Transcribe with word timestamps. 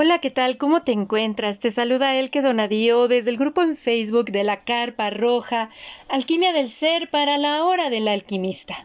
Hola, 0.00 0.20
¿qué 0.20 0.30
tal? 0.30 0.58
¿Cómo 0.58 0.82
te 0.82 0.92
encuentras? 0.92 1.58
Te 1.58 1.72
saluda 1.72 2.14
Elke 2.14 2.40
Donadío 2.40 3.08
desde 3.08 3.30
el 3.30 3.36
grupo 3.36 3.62
en 3.62 3.76
Facebook 3.76 4.26
de 4.26 4.44
la 4.44 4.60
Carpa 4.60 5.10
Roja, 5.10 5.70
Alquimia 6.08 6.52
del 6.52 6.70
Ser 6.70 7.10
para 7.10 7.36
la 7.36 7.64
Hora 7.64 7.90
del 7.90 8.06
Alquimista. 8.06 8.76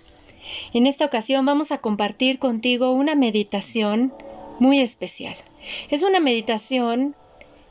En 0.73 0.87
esta 0.87 1.05
ocasión 1.05 1.45
vamos 1.45 1.71
a 1.71 1.77
compartir 1.77 2.39
contigo 2.39 2.89
una 2.93 3.13
meditación 3.13 4.11
muy 4.57 4.79
especial. 4.79 5.35
Es 5.91 6.01
una 6.01 6.19
meditación 6.19 7.13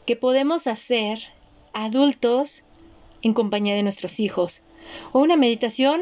que 0.07 0.15
podemos 0.15 0.69
hacer 0.69 1.19
adultos 1.73 2.63
en 3.23 3.35
compañía 3.35 3.75
de 3.75 3.83
nuestros 3.83 4.21
hijos 4.21 4.63
o 5.11 5.19
una 5.19 5.37
meditación 5.37 6.01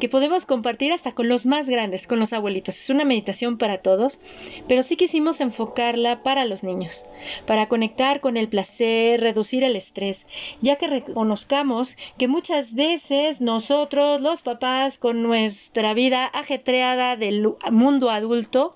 que 0.00 0.08
podemos 0.08 0.46
compartir 0.46 0.92
hasta 0.92 1.12
con 1.12 1.28
los 1.28 1.46
más 1.46 1.68
grandes, 1.68 2.08
con 2.08 2.18
los 2.18 2.32
abuelitos. 2.32 2.76
Es 2.76 2.90
una 2.90 3.04
meditación 3.04 3.58
para 3.58 3.78
todos, 3.78 4.18
pero 4.66 4.82
sí 4.82 4.96
quisimos 4.96 5.40
enfocarla 5.40 6.22
para 6.22 6.44
los 6.44 6.64
niños, 6.64 7.04
para 7.46 7.68
conectar 7.68 8.20
con 8.20 8.36
el 8.36 8.48
placer, 8.48 9.20
reducir 9.20 9.62
el 9.62 9.76
estrés, 9.76 10.26
ya 10.60 10.76
que 10.76 10.88
reconozcamos 10.88 11.96
que 12.18 12.26
muchas 12.26 12.74
veces 12.74 13.40
nosotros, 13.40 14.20
los 14.20 14.42
papás, 14.42 14.98
con 14.98 15.22
nuestra 15.22 15.94
vida 15.94 16.26
ajetreada 16.26 17.16
del 17.16 17.46
mundo 17.70 18.10
adulto, 18.10 18.74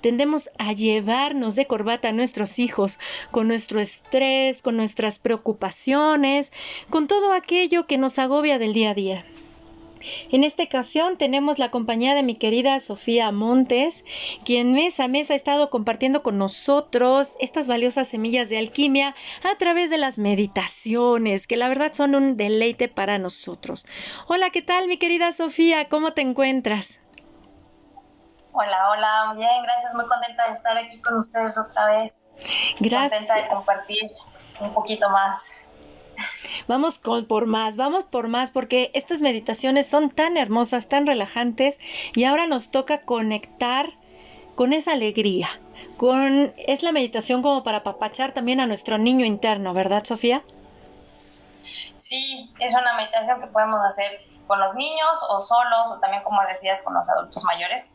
tendemos 0.00 0.50
a 0.58 0.72
llevarnos 0.72 1.54
de 1.54 1.66
corbata 1.66 2.08
a 2.08 2.12
nuestros 2.12 2.58
hijos 2.58 2.98
con 3.30 3.48
nuestro 3.48 3.80
estrés, 3.80 4.60
con 4.60 4.76
nuestras 4.76 5.18
preocupaciones, 5.18 6.52
con 6.90 7.06
todo 7.06 7.32
aquello 7.32 7.86
que 7.86 7.96
nos 7.96 8.18
agobia 8.18 8.58
del 8.58 8.72
día 8.72 8.90
a 8.90 8.94
día. 8.94 9.24
En 10.30 10.44
esta 10.44 10.64
ocasión 10.64 11.16
tenemos 11.16 11.58
la 11.58 11.70
compañía 11.70 12.14
de 12.14 12.22
mi 12.22 12.34
querida 12.34 12.78
Sofía 12.80 13.30
Montes, 13.32 14.04
quien 14.44 14.72
mes 14.72 15.00
a 15.00 15.08
mes 15.08 15.30
ha 15.30 15.34
estado 15.34 15.70
compartiendo 15.70 16.22
con 16.22 16.38
nosotros 16.38 17.34
estas 17.40 17.68
valiosas 17.68 18.08
semillas 18.08 18.48
de 18.48 18.58
alquimia 18.58 19.14
a 19.50 19.56
través 19.56 19.90
de 19.90 19.98
las 19.98 20.18
meditaciones, 20.18 21.46
que 21.46 21.56
la 21.56 21.68
verdad 21.68 21.92
son 21.92 22.14
un 22.14 22.36
deleite 22.36 22.88
para 22.88 23.18
nosotros. 23.18 23.86
Hola, 24.26 24.50
¿qué 24.50 24.62
tal 24.62 24.88
mi 24.88 24.98
querida 24.98 25.32
Sofía? 25.32 25.88
¿Cómo 25.88 26.12
te 26.12 26.20
encuentras? 26.20 27.00
Hola, 28.52 28.90
hola, 28.90 29.24
muy 29.28 29.38
bien, 29.38 29.62
gracias, 29.64 29.94
muy 29.94 30.06
contenta 30.06 30.46
de 30.46 30.54
estar 30.54 30.76
aquí 30.78 31.00
con 31.00 31.18
ustedes 31.18 31.58
otra 31.58 31.86
vez. 31.86 32.30
Gracias. 32.78 33.20
Contenta 33.20 33.34
de 33.42 33.48
compartir 33.48 34.12
un 34.60 34.72
poquito 34.72 35.10
más. 35.10 35.52
Vamos 36.68 36.98
con, 36.98 37.26
por 37.26 37.46
más, 37.46 37.76
vamos 37.76 38.04
por 38.04 38.28
más, 38.28 38.50
porque 38.50 38.90
estas 38.94 39.20
meditaciones 39.20 39.86
son 39.86 40.10
tan 40.10 40.36
hermosas, 40.36 40.88
tan 40.88 41.06
relajantes, 41.06 41.78
y 42.14 42.24
ahora 42.24 42.46
nos 42.46 42.70
toca 42.70 43.02
conectar 43.02 43.92
con 44.54 44.72
esa 44.72 44.92
alegría. 44.92 45.48
Con, 45.96 46.52
es 46.66 46.82
la 46.82 46.92
meditación 46.92 47.42
como 47.42 47.62
para 47.62 47.78
apapachar 47.78 48.32
también 48.32 48.60
a 48.60 48.66
nuestro 48.66 48.98
niño 48.98 49.24
interno, 49.24 49.74
¿verdad, 49.74 50.04
Sofía? 50.04 50.42
Sí, 51.98 52.52
es 52.58 52.74
una 52.74 52.96
meditación 52.96 53.40
que 53.40 53.46
podemos 53.46 53.80
hacer 53.86 54.20
con 54.46 54.60
los 54.60 54.74
niños 54.74 55.24
o 55.30 55.40
solos, 55.40 55.90
o 55.90 56.00
también, 56.00 56.22
como 56.22 56.40
decías, 56.48 56.82
con 56.82 56.94
los 56.94 57.08
adultos 57.08 57.42
mayores 57.44 57.90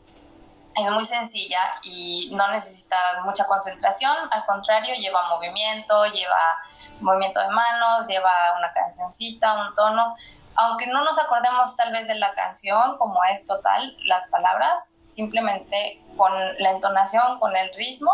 es 0.76 0.90
muy 0.90 1.04
sencilla 1.04 1.60
y 1.82 2.30
no 2.34 2.48
necesita 2.48 2.96
mucha 3.24 3.46
concentración, 3.46 4.14
al 4.30 4.46
contrario, 4.46 4.94
lleva 4.94 5.28
movimiento, 5.28 6.06
lleva 6.06 6.58
movimiento 7.00 7.40
de 7.40 7.48
manos, 7.48 8.06
lleva 8.06 8.30
una 8.58 8.72
cancioncita, 8.72 9.52
un 9.54 9.74
tono. 9.74 10.16
Aunque 10.56 10.86
no 10.86 11.04
nos 11.04 11.18
acordemos 11.18 11.76
tal 11.76 11.92
vez 11.92 12.06
de 12.08 12.14
la 12.16 12.34
canción 12.34 12.98
como 12.98 13.18
es 13.32 13.46
total, 13.46 13.96
las 14.06 14.28
palabras, 14.28 14.96
simplemente 15.10 16.02
con 16.16 16.32
la 16.58 16.70
entonación, 16.70 17.38
con 17.40 17.56
el 17.56 17.72
ritmo, 17.74 18.12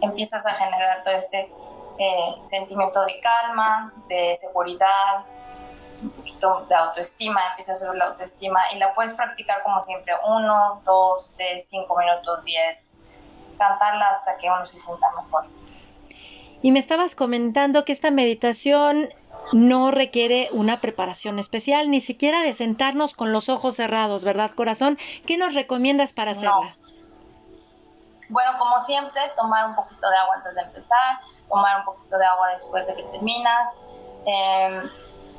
empiezas 0.00 0.46
a 0.46 0.54
generar 0.54 1.02
todo 1.02 1.14
este 1.14 1.50
eh, 1.98 2.34
sentimiento 2.46 3.04
de 3.04 3.20
calma, 3.20 3.92
de 4.08 4.36
seguridad, 4.36 5.24
un 6.02 6.10
poquito 6.10 6.66
de 6.68 6.74
autoestima, 6.74 7.40
empieza 7.50 7.76
subir 7.76 7.94
la 7.94 8.06
autoestima 8.06 8.60
y 8.74 8.78
la 8.78 8.94
puedes 8.94 9.14
practicar 9.14 9.62
como 9.62 9.82
siempre, 9.82 10.14
uno, 10.26 10.80
dos, 10.84 11.34
tres, 11.36 11.68
cinco 11.68 11.96
minutos, 11.96 12.44
diez, 12.44 12.94
cantarla 13.58 14.10
hasta 14.10 14.36
que 14.38 14.48
uno 14.48 14.66
se 14.66 14.78
sienta 14.78 15.06
mejor. 15.16 15.44
Y 16.62 16.72
me 16.72 16.78
estabas 16.78 17.14
comentando 17.14 17.84
que 17.84 17.92
esta 17.92 18.10
meditación 18.10 19.10
no 19.52 19.90
requiere 19.90 20.48
una 20.52 20.78
preparación 20.78 21.38
especial, 21.38 21.90
ni 21.90 22.00
siquiera 22.00 22.42
de 22.42 22.52
sentarnos 22.52 23.14
con 23.14 23.32
los 23.32 23.48
ojos 23.48 23.76
cerrados, 23.76 24.24
¿verdad, 24.24 24.50
corazón? 24.52 24.98
¿Qué 25.26 25.36
nos 25.36 25.54
recomiendas 25.54 26.12
para 26.12 26.30
hacerla? 26.30 26.76
Bueno, 28.30 28.50
como 28.58 28.82
siempre, 28.84 29.20
tomar 29.36 29.68
un 29.68 29.74
poquito 29.74 30.08
de 30.08 30.16
agua 30.16 30.36
antes 30.36 30.54
de 30.54 30.62
empezar, 30.62 31.20
tomar 31.48 31.80
un 31.80 31.84
poquito 31.84 32.16
de 32.16 32.24
agua 32.24 32.48
después 32.54 32.86
de 32.86 32.94
que 32.94 33.02
terminas. 33.02 33.70
Eh, 34.26 34.80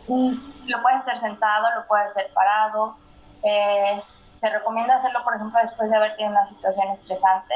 lo 0.07 0.81
puedes 0.81 0.99
hacer 0.99 1.17
sentado, 1.19 1.67
lo 1.75 1.87
puedes 1.87 2.07
hacer 2.07 2.29
parado. 2.33 2.95
Eh, 3.43 4.01
se 4.37 4.49
recomienda 4.49 4.95
hacerlo, 4.95 5.23
por 5.23 5.35
ejemplo, 5.35 5.59
después 5.61 5.89
de 5.89 5.97
haber 5.97 6.15
tenido 6.15 6.31
una 6.31 6.45
situación 6.45 6.89
estresante. 6.89 7.53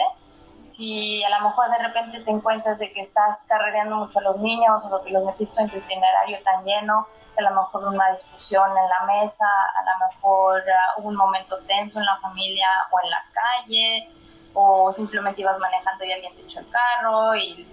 Si 0.72 1.24
a 1.24 1.30
lo 1.38 1.50
mejor 1.50 1.70
de 1.72 1.78
repente 1.80 2.22
te 2.22 2.32
encuentras 2.32 2.80
de 2.80 2.92
que 2.94 3.02
estás 3.02 3.40
carrereando 3.48 3.98
mucho 3.98 4.20
a 4.20 4.22
los 4.22 4.38
niños 4.38 4.86
o 4.86 5.04
que 5.04 5.12
los 5.12 5.26
metiste 5.26 5.62
en 5.62 5.70
tu 5.70 5.78
itinerario 5.78 6.38
tan 6.44 6.64
lleno, 6.64 7.06
a 7.38 7.42
lo 7.42 7.50
mejor 7.52 7.88
una 7.88 8.12
discusión 8.12 8.70
en 8.70 8.90
la 8.90 9.06
mesa, 9.06 9.46
a 9.46 9.84
lo 9.84 10.08
mejor 10.08 10.62
uh, 10.98 11.08
un 11.08 11.16
momento 11.16 11.58
tenso 11.68 12.00
en 12.00 12.06
la 12.06 12.18
familia 12.18 12.68
o 12.92 13.00
en 13.04 13.10
la 13.10 13.24
calle, 13.34 14.10
o 14.54 14.92
simplemente 14.92 15.42
ibas 15.42 15.60
manejando 15.60 16.04
y 16.06 16.12
alguien 16.12 16.36
te 16.36 16.42
echó 16.42 16.60
el 16.60 16.70
carro 16.70 17.36
y 17.36 17.68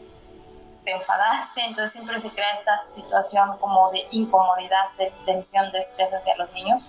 te 0.87 0.93
enfadaste, 0.93 1.63
entonces 1.63 1.93
siempre 1.93 2.19
se 2.21 2.31
crea 2.31 2.55
esta 2.55 2.85
situación 2.95 3.59
como 3.59 3.91
de 3.91 4.07
incomodidad, 4.13 4.89
de 4.97 5.13
tensión, 5.27 5.71
de 5.73 5.81
estrés 5.81 6.15
hacia 6.15 6.37
los 6.37 6.51
niños 6.53 6.81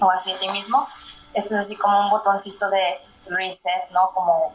o 0.00 0.10
hacia 0.10 0.38
ti 0.38 0.48
mismo. 0.48 0.88
Esto 1.34 1.54
es 1.54 1.60
así 1.60 1.76
como 1.76 2.00
un 2.00 2.10
botoncito 2.10 2.70
de 2.70 2.98
reset, 3.26 3.90
¿no? 3.90 4.10
Como 4.14 4.52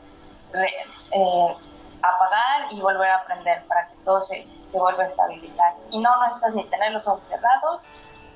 eh, 0.55 1.55
apagar 2.01 2.71
y 2.71 2.81
volver 2.81 3.11
a 3.11 3.17
aprender 3.17 3.63
para 3.67 3.87
que 3.87 3.95
todo 4.03 4.23
se, 4.23 4.47
se 4.71 4.79
vuelva 4.79 5.03
a 5.03 5.07
estabilizar. 5.07 5.75
Y 5.91 5.99
no, 5.99 6.09
no 6.17 6.25
estás 6.25 6.55
ni 6.55 6.63
tener 6.65 6.91
los 6.91 7.07
ojos 7.07 7.23
cerrados, 7.23 7.83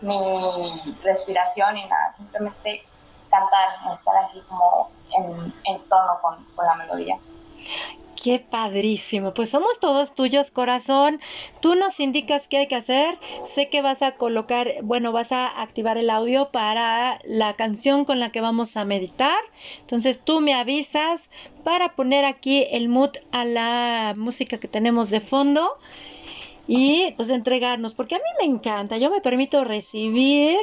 ni 0.02 0.96
respiración, 1.04 1.74
ni 1.74 1.86
nada, 1.88 2.14
simplemente 2.16 2.84
cantar, 3.32 3.70
estar 3.92 4.16
así 4.18 4.42
como 4.48 4.92
en, 5.18 5.54
en 5.66 5.90
tono 5.90 6.20
con, 6.22 6.44
con 6.56 6.66
la 6.68 6.76
melodía. 6.76 7.18
Qué 8.22 8.40
padrísimo. 8.40 9.34
Pues 9.34 9.50
somos 9.50 9.80
todos 9.80 10.14
tuyos, 10.14 10.52
corazón. 10.52 11.22
Tú 11.62 11.76
nos 11.76 12.02
indicas 12.02 12.50
qué 12.50 12.58
hay 12.58 12.68
que 12.68 12.76
hacer. 12.76 13.18
Sé 13.46 13.70
que 13.70 13.82
vas 13.82 14.02
a 14.02 14.14
colocar, 14.14 14.74
bueno, 14.84 15.14
vas 15.14 15.32
a 15.32 15.62
activar 15.62 15.98
el 15.98 16.10
audio 16.10 16.50
para 16.50 17.22
la 17.24 17.54
canción 17.54 18.04
con 18.04 18.20
la 18.20 18.32
que 18.32 18.42
vamos 18.42 18.76
a 18.76 18.84
meditar. 18.84 19.40
Entonces 19.80 20.20
tú 20.20 20.42
me 20.42 20.54
avisas 20.54 21.30
para 21.64 21.96
poner 21.96 22.26
aquí 22.26 22.66
el 22.72 22.90
mood 22.90 23.12
a 23.32 23.46
la 23.46 24.14
música 24.18 24.58
que 24.58 24.68
tenemos 24.68 25.10
de 25.12 25.22
fondo 25.22 25.78
y 26.72 27.16
pues 27.18 27.32
entregarnos, 27.32 27.96
porque 27.96 28.14
a 28.14 28.20
mí 28.20 28.24
me 28.40 28.46
encanta, 28.46 29.00
yo 29.00 29.10
me 29.10 29.22
permito 29.22 29.64
recibir, 29.64 30.60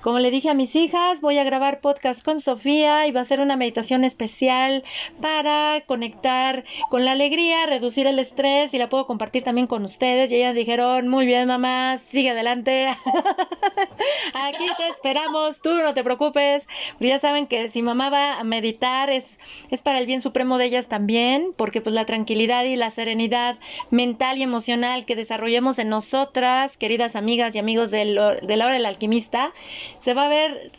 como 0.00 0.18
le 0.18 0.30
dije 0.30 0.48
a 0.48 0.54
mis 0.54 0.74
hijas, 0.74 1.20
voy 1.20 1.36
a 1.36 1.44
grabar 1.44 1.80
podcast 1.80 2.24
con 2.24 2.40
Sofía 2.40 3.06
y 3.06 3.12
va 3.12 3.20
a 3.20 3.26
ser 3.26 3.38
una 3.38 3.54
meditación 3.54 4.02
especial 4.02 4.82
para 5.20 5.82
conectar 5.84 6.64
con 6.88 7.04
la 7.04 7.12
alegría, 7.12 7.66
reducir 7.66 8.06
el 8.06 8.18
estrés 8.18 8.72
y 8.72 8.78
la 8.78 8.88
puedo 8.88 9.06
compartir 9.06 9.44
también 9.44 9.66
con 9.66 9.84
ustedes. 9.84 10.32
Y 10.32 10.36
ellas 10.36 10.54
dijeron, 10.54 11.06
muy 11.06 11.26
bien 11.26 11.46
mamá, 11.46 11.98
sigue 11.98 12.30
adelante, 12.30 12.88
aquí 14.34 14.66
te 14.78 14.88
esperamos, 14.88 15.60
tú 15.60 15.74
no 15.74 15.92
te 15.92 16.02
preocupes, 16.02 16.66
pero 16.98 17.10
ya 17.10 17.18
saben 17.18 17.46
que 17.46 17.68
si 17.68 17.82
mamá 17.82 18.08
va 18.08 18.40
a 18.40 18.44
meditar 18.44 19.10
es, 19.10 19.38
es 19.70 19.82
para 19.82 19.98
el 19.98 20.06
bien 20.06 20.22
supremo 20.22 20.56
de 20.56 20.64
ellas 20.64 20.88
también, 20.88 21.52
porque 21.58 21.82
pues 21.82 21.94
la 21.94 22.06
tranquilidad 22.06 22.64
y 22.64 22.76
la 22.76 22.88
serenidad 22.88 23.58
mental 23.90 24.38
y 24.38 24.44
emocional 24.44 25.04
que 25.04 25.14
desarrollamos 25.14 25.41
desarrollemos 25.42 25.80
en 25.80 25.88
nosotras, 25.88 26.76
queridas 26.76 27.16
amigas 27.16 27.54
y 27.56 27.58
amigos 27.58 27.90
de, 27.90 28.38
de 28.42 28.56
la 28.56 28.64
hora 28.64 28.74
del 28.74 28.86
alquimista, 28.86 29.52
se 29.98 30.14
va 30.14 30.26
a 30.26 30.28
ver 30.28 30.70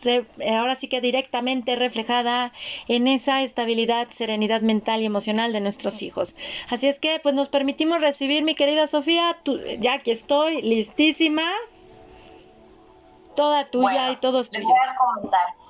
ahora 0.49 0.75
sí 0.75 0.87
que 0.87 1.01
directamente 1.01 1.75
reflejada 1.75 2.53
en 2.87 3.07
esa 3.07 3.41
estabilidad, 3.41 4.07
serenidad 4.11 4.61
mental 4.61 5.01
y 5.01 5.05
emocional 5.05 5.51
de 5.51 5.59
nuestros 5.59 6.01
hijos. 6.01 6.37
Así 6.69 6.87
es 6.87 6.99
que 6.99 7.19
pues 7.21 7.35
nos 7.35 7.49
permitimos 7.49 7.99
recibir, 7.99 8.45
mi 8.45 8.55
querida 8.55 8.87
Sofía, 8.87 9.37
ya 9.79 9.99
que 9.99 10.11
estoy 10.11 10.61
listísima, 10.61 11.43
toda 13.35 13.65
tuya 13.65 14.11
y 14.11 14.15
todos 14.15 14.49
tuyos. 14.49 14.69
Les 14.69 15.21
voy 15.21 15.33
a 15.33 15.62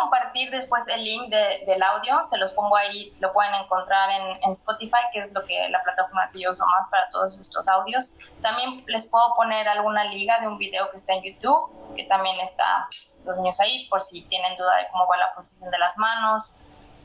compartir 0.00 0.50
después 0.50 0.86
el 0.88 1.04
link 1.04 1.28
del 1.30 1.82
audio, 1.82 2.26
se 2.26 2.38
los 2.38 2.52
pongo 2.52 2.76
ahí, 2.76 3.12
lo 3.20 3.32
pueden 3.32 3.54
encontrar 3.54 4.08
en, 4.10 4.52
Spotify, 4.52 4.98
que 5.12 5.20
es 5.20 5.32
lo 5.34 5.44
que 5.44 5.68
la 5.68 5.82
plataforma 5.82 6.30
que 6.32 6.40
yo 6.40 6.52
uso 6.52 6.64
más 6.66 6.88
para 6.90 7.10
todos 7.10 7.38
estos 7.38 7.66
audios. 7.68 8.14
También 8.42 8.84
les 8.86 9.08
puedo 9.08 9.34
poner 9.34 9.68
alguna 9.68 10.04
liga 10.04 10.40
de 10.40 10.48
un 10.48 10.58
video 10.58 10.90
que 10.90 10.96
está 10.96 11.14
en 11.14 11.22
YouTube, 11.22 11.94
que 11.96 12.04
también 12.04 12.38
está 12.40 12.88
los 13.24 13.36
niños 13.36 13.60
ahí, 13.60 13.86
por 13.88 14.02
si 14.02 14.22
tienen 14.22 14.56
duda 14.56 14.76
de 14.76 14.88
cómo 14.92 15.06
va 15.06 15.16
la 15.16 15.34
posición 15.34 15.70
de 15.70 15.78
las 15.78 15.96
manos, 15.98 16.52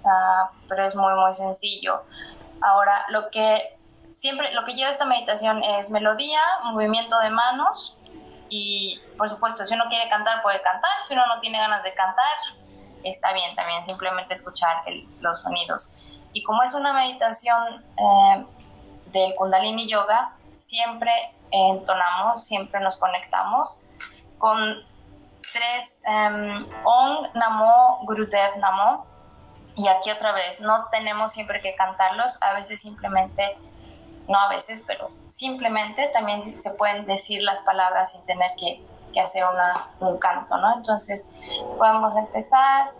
ah, 0.05 0.49
pero 0.69 0.87
es 0.87 0.95
muy, 0.95 1.13
muy 1.15 1.33
sencillo. 1.33 2.03
Ahora, 2.61 3.05
lo 3.09 3.29
que 3.29 3.77
siempre, 4.11 4.53
lo 4.53 4.63
que 4.63 4.73
lleva 4.73 4.91
esta 4.91 5.05
meditación 5.05 5.63
es 5.63 5.89
melodía, 5.89 6.41
movimiento 6.63 7.19
de 7.19 7.29
manos 7.29 7.97
y, 8.55 9.01
por 9.17 9.31
supuesto, 9.31 9.65
si 9.65 9.73
uno 9.73 9.85
quiere 9.89 10.07
cantar, 10.09 10.43
puede 10.43 10.61
cantar. 10.61 10.91
Si 11.07 11.15
uno 11.15 11.25
no 11.25 11.39
tiene 11.39 11.57
ganas 11.57 11.81
de 11.81 11.91
cantar, 11.95 12.23
está 13.03 13.33
bien 13.33 13.55
también, 13.55 13.83
simplemente 13.83 14.35
escuchar 14.35 14.83
los 15.21 15.41
sonidos. 15.41 15.91
Y 16.33 16.43
como 16.43 16.61
es 16.61 16.75
una 16.75 16.93
meditación 16.93 17.83
eh, 17.97 18.45
del 19.07 19.33
Kundalini 19.33 19.89
Yoga, 19.89 20.33
siempre 20.55 21.11
entonamos, 21.49 22.45
siempre 22.45 22.79
nos 22.79 22.97
conectamos 22.97 23.81
con 24.37 24.77
tres 25.51 26.03
um, 26.05 26.63
Om 26.83 27.27
Namo 27.33 28.01
Gurudev 28.03 28.57
Namo. 28.57 29.07
Y 29.75 29.87
aquí 29.87 30.11
otra 30.11 30.31
vez, 30.33 30.61
no 30.61 30.89
tenemos 30.91 31.31
siempre 31.31 31.59
que 31.59 31.73
cantarlos, 31.73 32.39
a 32.43 32.53
veces 32.53 32.81
simplemente, 32.81 33.57
no 34.27 34.39
a 34.39 34.49
veces, 34.49 34.83
pero 34.87 35.09
simplemente 35.27 36.07
también 36.09 36.61
se 36.61 36.71
pueden 36.71 37.05
decir 37.05 37.41
las 37.43 37.61
palabras 37.61 38.11
sin 38.11 38.25
tener 38.25 38.51
que, 38.55 38.83
hacer 39.19 39.43
una, 39.45 39.87
un 39.99 40.17
canto, 40.17 40.57
¿no? 40.57 40.75
Entonces 40.75 41.29
podemos 41.77 42.15
empezar 42.15 42.91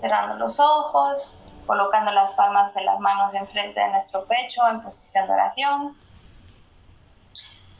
cerrando 0.00 0.36
los 0.36 0.60
ojos, 0.60 1.36
colocando 1.66 2.12
las 2.12 2.32
palmas 2.32 2.74
de 2.74 2.84
las 2.84 3.00
manos 3.00 3.34
enfrente 3.34 3.80
de 3.80 3.88
nuestro 3.88 4.24
pecho 4.26 4.66
en 4.68 4.80
posición 4.80 5.26
de 5.26 5.32
oración. 5.32 5.96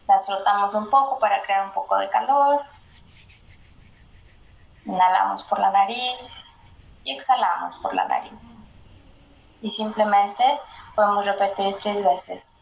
Las 0.08 0.26
frotamos 0.26 0.74
un 0.74 0.90
poco 0.90 1.18
para 1.20 1.40
crear 1.42 1.64
un 1.64 1.72
poco 1.72 1.96
de 1.96 2.08
calor. 2.08 2.60
Inhalamos 4.84 5.44
por 5.44 5.58
la 5.58 5.70
nariz 5.70 6.56
y 7.04 7.12
exhalamos 7.12 7.78
por 7.78 7.94
la 7.94 8.06
nariz. 8.06 8.32
Y 9.62 9.70
simplemente 9.70 10.44
podemos 10.94 11.24
repetir 11.24 11.76
tres 11.80 12.04
veces. 12.04 12.55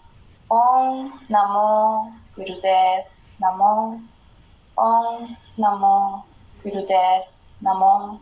Om 0.49 1.11
Namo 1.29 2.13
Gurudev 2.37 3.05
Namo. 3.41 4.01
Om 4.77 5.37
Namo 5.57 6.25
Gurudev 6.63 7.23
Namo. 7.61 8.21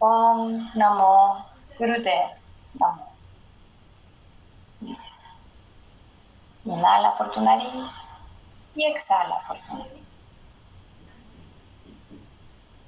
Om 0.00 0.70
Namo 0.74 1.44
Gurudev 1.78 2.30
Namo. 2.80 3.06
Inhala 6.64 7.16
por 7.16 7.30
tu 7.30 7.40
nariz 7.40 8.18
y 8.74 8.84
exhala 8.84 9.40
por 9.46 9.56
tu 9.56 9.76
nariz. 9.76 10.02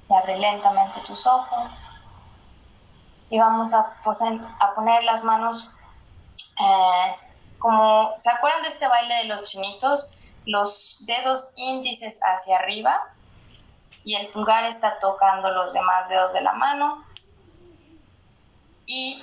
Y 0.09 0.13
abre 0.13 0.37
lentamente 0.37 0.99
tus 1.07 1.25
ojos. 1.25 1.71
Y 3.29 3.39
vamos 3.39 3.73
a, 3.73 3.95
a 4.59 4.73
poner 4.75 5.03
las 5.03 5.23
manos 5.23 5.71
eh, 6.59 7.28
como, 7.59 8.13
¿se 8.17 8.29
acuerdan 8.29 8.63
de 8.63 8.69
este 8.69 8.87
baile 8.87 9.15
de 9.15 9.23
los 9.25 9.43
chinitos? 9.45 10.09
Los 10.45 11.03
dedos 11.05 11.53
índices 11.57 12.19
hacia 12.23 12.57
arriba 12.57 13.01
y 14.03 14.15
el 14.15 14.27
pulgar 14.29 14.63
está 14.65 14.97
tocando 14.99 15.49
los 15.49 15.73
demás 15.73 16.09
dedos 16.09 16.33
de 16.33 16.41
la 16.41 16.53
mano. 16.53 17.03
Y 18.85 19.21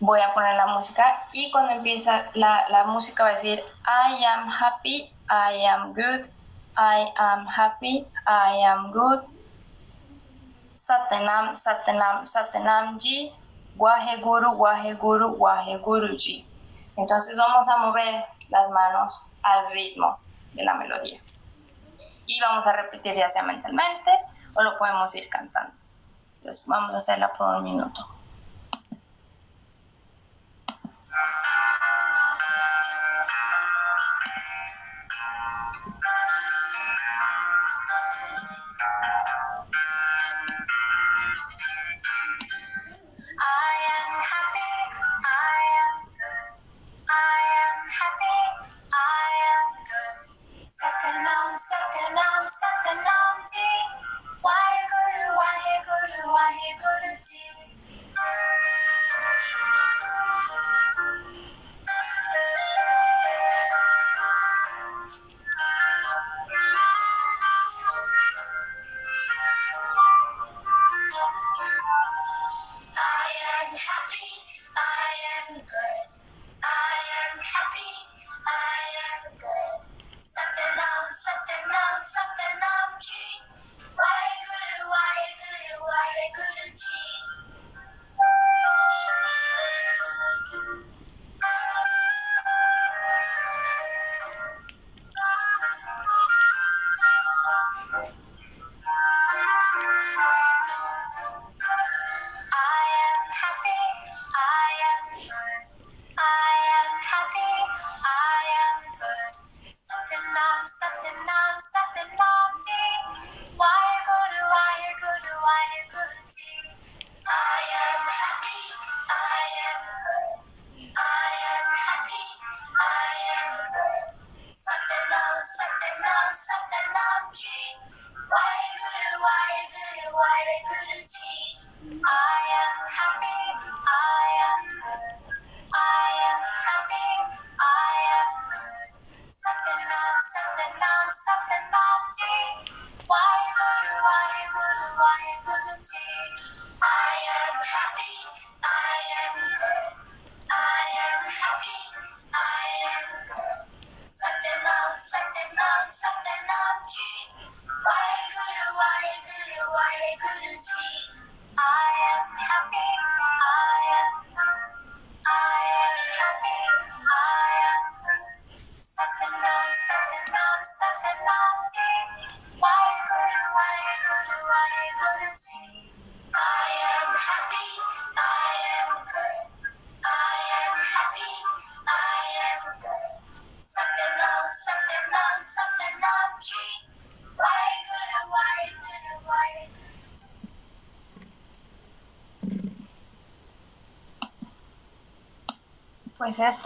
voy 0.00 0.20
a 0.20 0.34
poner 0.34 0.56
la 0.56 0.66
música 0.66 1.26
y 1.32 1.50
cuando 1.52 1.72
empieza 1.72 2.28
la, 2.34 2.84
música 2.86 3.22
va 3.22 3.30
a 3.30 3.32
decir 3.34 3.62
I 3.86 4.24
am 4.24 4.48
happy, 4.48 5.10
I 5.30 5.64
am 5.64 5.94
good, 5.94 6.26
I 6.76 7.06
am 7.16 7.46
happy, 7.46 8.04
I 8.26 8.64
am 8.64 8.90
good, 8.90 9.20
Satanam, 10.76 11.54
Satanam, 11.54 12.26
Satanam 12.26 12.98
Ji, 12.98 13.32
Guru, 13.78 14.50
Waheguru, 14.58 15.38
Guru 15.82 16.16
Ji. 16.16 16.44
Entonces 16.96 17.36
vamos 17.36 17.68
a 17.68 17.78
mover 17.78 18.24
las 18.48 18.70
manos 18.70 19.28
al 19.42 19.72
ritmo 19.72 20.18
de 20.54 20.64
la 20.64 20.74
melodía. 20.74 21.20
Y 22.26 22.40
vamos 22.40 22.66
a 22.66 22.72
repetir 22.72 23.14
ya 23.14 23.28
sea 23.28 23.42
mentalmente 23.42 24.10
o 24.54 24.62
lo 24.62 24.78
podemos 24.78 25.14
ir 25.14 25.28
cantando. 25.28 25.72
Entonces 26.38 26.66
vamos 26.66 26.94
a 26.94 26.98
hacerla 26.98 27.32
por 27.32 27.56
un 27.56 27.64
minuto. 27.64 28.06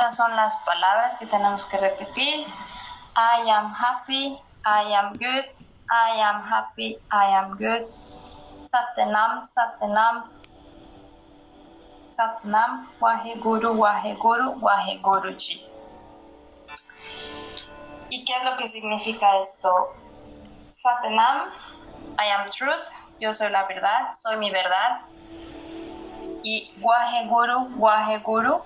Estas 0.06 0.16
son 0.25 0.36
las 0.36 0.56
palabras 0.58 1.18
que 1.18 1.26
tenemos 1.26 1.64
que 1.66 1.78
repetir. 1.78 2.46
I 3.16 3.50
am 3.50 3.72
happy, 3.72 4.38
I 4.64 4.94
am 4.94 5.14
good, 5.14 5.44
I 5.90 6.20
am 6.20 6.44
happy, 6.44 6.96
I 7.10 7.34
am 7.34 7.56
good. 7.56 7.84
Satnam, 8.70 9.42
Satnam, 9.42 10.30
Satnam, 12.16 12.86
Waheguru, 13.00 13.75
Waheguru, 13.75 14.60
Waheguruji. 14.60 15.66
¿Y 18.08 18.25
qué 18.25 18.36
es 18.36 18.44
lo 18.44 18.56
que 18.58 18.68
significa 18.68 19.40
esto? 19.40 19.88
Satnam, 20.70 21.50
I 22.16 22.28
am 22.30 22.50
truth, 22.50 22.86
yo 23.18 23.34
soy 23.34 23.50
la 23.50 23.66
verdad, 23.66 24.12
soy 24.12 24.36
mi 24.36 24.52
verdad. 24.52 25.00
Y 26.44 26.70
Waheguru, 26.80 27.70
Waheguru 27.78 28.62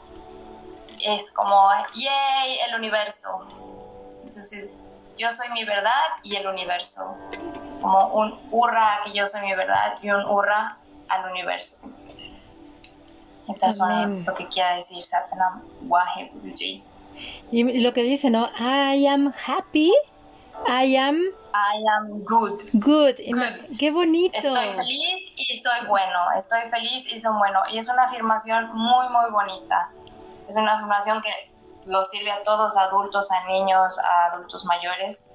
es 1.04 1.32
como, 1.32 1.70
yay, 1.94 2.58
el 2.68 2.74
universo. 2.74 3.46
Entonces, 4.24 4.72
yo 5.18 5.32
soy 5.32 5.48
mi 5.50 5.64
verdad 5.64 5.90
y 6.22 6.36
el 6.36 6.46
universo. 6.46 7.16
Como 7.82 8.08
un 8.08 8.38
hurra 8.50 9.00
que 9.04 9.12
yo 9.12 9.26
soy 9.26 9.42
mi 9.42 9.54
verdad 9.54 9.98
y 10.02 10.10
un 10.10 10.24
hurra 10.24 10.76
al 11.08 11.30
universo. 11.30 11.76
Estas 13.48 13.76
son 13.76 14.24
lo 14.24 14.34
que 14.34 14.46
quiere 14.46 14.76
decir 14.76 15.02
Satnam 15.02 15.62
Waheguruji. 15.82 16.84
Y 17.50 17.80
lo 17.80 17.92
que 17.92 18.02
dice, 18.02 18.30
¿no? 18.30 18.48
I 18.58 19.06
am 19.06 19.32
happy. 19.46 19.92
I 20.66 20.96
am. 20.96 21.20
I 21.52 21.84
am 21.96 22.22
good. 22.24 22.60
Good. 22.74 23.16
Qué 23.78 23.90
bonito. 23.90 24.36
Estoy 24.36 24.72
feliz 24.72 25.32
y 25.36 25.56
soy 25.58 25.86
bueno. 25.88 26.18
Estoy 26.36 26.60
feliz 26.70 27.12
y 27.12 27.18
soy 27.18 27.36
bueno. 27.38 27.60
Y 27.72 27.78
es 27.78 27.88
una 27.88 28.04
afirmación 28.04 28.70
muy, 28.72 29.08
muy 29.08 29.30
bonita. 29.30 29.90
Es 30.50 30.56
una 30.56 30.74
afirmación 30.74 31.22
que 31.22 31.30
lo 31.86 32.04
sirve 32.04 32.32
a 32.32 32.42
todos, 32.42 32.76
adultos, 32.76 33.30
a 33.30 33.44
niños, 33.44 34.00
a 34.00 34.32
adultos 34.32 34.64
mayores. 34.64 35.30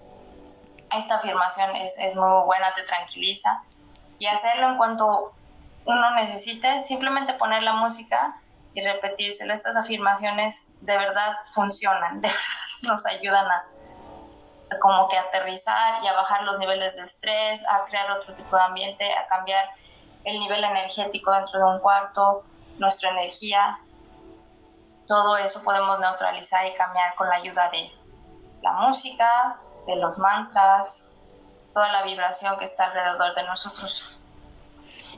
Esta 0.94 1.16
afirmación 1.16 1.74
es, 1.78 1.98
es 1.98 2.16
muy 2.16 2.44
buena, 2.44 2.74
te 2.76 2.84
tranquiliza. 2.84 3.64
Y 4.20 4.28
hacerlo 4.28 4.72
en 4.72 4.78
cuanto 4.78 5.32
uno 5.86 6.12
necesite, 6.16 6.84
simplemente 6.84 7.34
poner 7.36 7.64
la 7.64 7.76
música 7.76 8.36
y 8.74 8.82
repetírselo. 8.82 9.54
Estas 9.54 9.78
afirmaciones 9.78 10.68
de 10.82 10.98
verdad 10.98 11.38
funcionan, 11.54 12.20
de 12.20 12.28
verdad 12.28 12.44
nos 12.84 13.06
ayudan 13.06 13.46
a 13.46 13.64
como 14.82 15.08
que 15.08 15.18
aterrizar 15.18 16.04
y 16.04 16.08
a 16.08 16.14
bajar 16.14 16.44
los 16.44 16.60
niveles 16.60 16.98
de 16.98 17.04
estrés, 17.04 17.66
a 17.70 17.86
crear 17.86 18.12
otro 18.12 18.34
tipo 18.34 18.58
de 18.58 18.64
ambiente, 18.64 19.14
a 19.14 19.28
cambiar 19.28 19.64
el 20.26 20.40
nivel 20.40 20.62
energético 20.62 21.32
dentro 21.32 21.58
de 21.60 21.66
un 21.76 21.80
cuarto, 21.80 22.44
nuestra 22.80 23.12
energía. 23.12 23.80
Todo 25.08 25.38
eso 25.38 25.64
podemos 25.64 26.00
neutralizar 26.00 26.66
y 26.66 26.74
cambiar 26.74 27.16
con 27.16 27.30
la 27.30 27.36
ayuda 27.36 27.70
de 27.70 27.92
la 28.62 28.72
música, 28.74 29.58
de 29.86 29.96
los 29.98 30.18
mantras, 30.18 31.12
toda 31.74 31.92
la 31.92 32.04
vibración 32.04 32.58
que 32.58 32.66
está 32.66 32.86
alrededor 32.86 33.36
de 33.36 33.44
nosotros. 33.44 34.15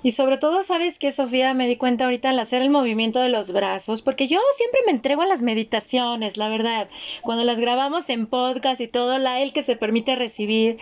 Y 0.04 0.12
sobre 0.12 0.38
todo, 0.38 0.63
¿sabes 0.63 1.00
qué, 1.00 1.12
Sofía? 1.12 1.54
Me 1.54 1.68
di 1.68 1.75
cuenta 1.75 2.06
ahorita 2.06 2.30
al 2.30 2.39
hacer 2.39 2.62
el 2.62 2.70
movimiento 2.70 3.20
de 3.20 3.30
los 3.30 3.51
brazos, 3.51 4.01
porque 4.01 4.27
yo 4.27 4.39
siempre 4.56 4.82
me 4.86 4.92
entrego 4.92 5.24
a 5.24 5.27
las 5.27 5.42
meditaciones, 5.42 6.38
la 6.38 6.50
verdad. 6.50 6.88
Cuando 7.22 7.44
las 7.44 7.60
grabamos 7.60 8.10
en 8.10 8.27
podcast 8.27 8.80
y 8.80 8.88
todo, 8.88 9.18
la 9.18 9.42
él 9.42 9.54
que 9.54 9.63
se 9.63 9.75
permite 9.75 10.16
recibir. 10.16 10.77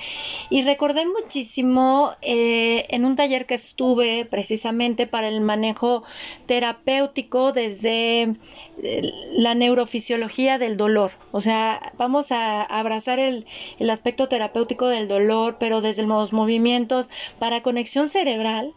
Y 0.49 0.63
recordé 0.63 1.05
muchísimo 1.05 2.11
eh, 2.21 2.85
en 2.89 3.05
un 3.05 3.15
taller 3.15 3.45
que 3.45 3.55
estuve 3.55 4.25
precisamente 4.25 5.07
para 5.07 5.29
el 5.29 5.41
manejo 5.41 6.03
terapéutico 6.45 7.53
desde 7.53 8.33
eh, 8.83 9.11
la 9.37 9.55
neurofisiología 9.55 10.57
del 10.57 10.77
dolor. 10.77 11.11
O 11.31 11.41
sea, 11.41 11.93
vamos 11.97 12.31
a 12.31 12.63
abrazar 12.63 13.19
el, 13.19 13.45
el 13.79 13.89
aspecto 13.89 14.27
terapéutico 14.27 14.87
del 14.87 15.07
dolor, 15.07 15.57
pero 15.59 15.81
desde 15.81 16.03
los 16.03 16.33
movimientos 16.33 17.09
para 17.39 17.61
conexión 17.61 18.09
cerebral 18.09 18.73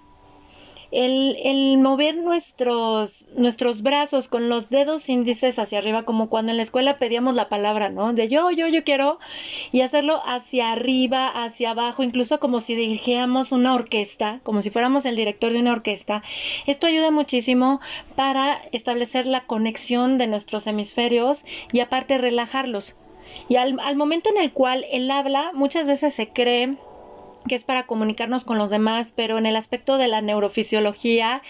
el, 0.91 1.79
mover 1.79 2.17
nuestros, 2.17 3.29
nuestros 3.37 3.83
brazos 3.83 4.29
con 4.29 4.49
los 4.49 4.71
dedos 4.71 5.09
índices 5.09 5.59
hacia 5.59 5.79
arriba, 5.79 6.05
como 6.05 6.29
cuando 6.29 6.51
en 6.51 6.57
la 6.57 6.63
escuela 6.63 6.99
pedíamos 6.99 7.35
la 7.35 7.49
palabra, 7.49 7.91
¿no? 7.91 8.13
De 8.13 8.29
yo, 8.29 8.51
yo, 8.51 8.69
yo 8.69 8.85
quiero, 8.85 9.19
y 9.71 9.83
hacerlo 9.83 10.23
hacia 10.25 10.73
arriba, 10.73 11.29
hacia 11.29 11.71
abajo, 11.71 12.03
incluso 12.03 12.41
como 12.41 12.61
si 12.61 12.75
dirigiéramos 12.75 13.53
una 13.53 13.75
orquesta, 13.75 14.41
como 14.43 14.63
si 14.63 14.71
fuéramos 14.71 15.05
el 15.05 15.17
director 15.17 15.53
de 15.53 15.61
una 15.61 15.73
orquesta. 15.73 16.23
Esto 16.67 16.87
ayuda 16.87 17.11
muchísimo 17.11 17.81
para 18.17 18.59
establecer 18.73 19.27
la 19.27 19.45
conexión 19.45 20.19
de 20.19 20.27
nuestros 20.27 20.67
hemisferios 20.67 21.45
y 21.73 21.81
aparte 21.81 22.19
relajarlos. 22.19 22.97
Y 23.49 23.57
al, 23.57 23.79
al 23.81 23.97
momento 23.97 24.31
en 24.31 24.43
el 24.43 24.53
cual 24.53 24.85
el 24.91 25.11
habla 25.11 25.51
muchas 25.55 25.87
veces 25.87 26.15
se 26.15 26.29
cree 26.29 26.77
que 27.49 27.55
es 27.55 27.65
para 27.65 27.87
comunicarnos 27.87 28.45
con 28.45 28.59
los 28.59 28.71
demás, 28.71 29.13
pero 29.15 29.39
en 29.39 29.47
el 29.47 29.57
aspecto 29.57 29.99
de 29.99 30.09
la 30.09 30.21
neurofisiología, 30.21 31.43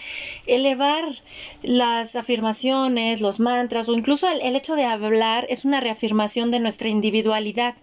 elevar 0.47 1.03
las 1.61 2.15
afirmaciones, 2.15 3.21
los 3.21 3.39
mantras 3.39 3.89
o 3.89 3.93
incluso 3.93 4.27
el, 4.29 4.55
hecho 4.55 4.75
de 4.75 4.85
hablar 4.85 5.45
es 5.49 5.65
una 5.65 5.79
reafirmación 5.79 6.51
de 6.51 6.59
nuestra 6.59 6.89
individualidad 6.89 7.75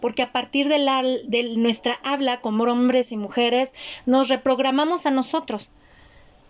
porque 0.00 0.22
a 0.22 0.32
partir 0.32 0.68
de, 0.68 0.78
la, 0.78 1.02
de 1.02 1.54
nuestra 1.56 2.00
habla 2.02 2.40
como 2.40 2.64
hombres 2.64 3.12
y 3.12 3.16
mujeres 3.16 3.74
nos 4.06 4.28
reprogramamos 4.28 5.04
a 5.04 5.10
nosotros. 5.10 5.70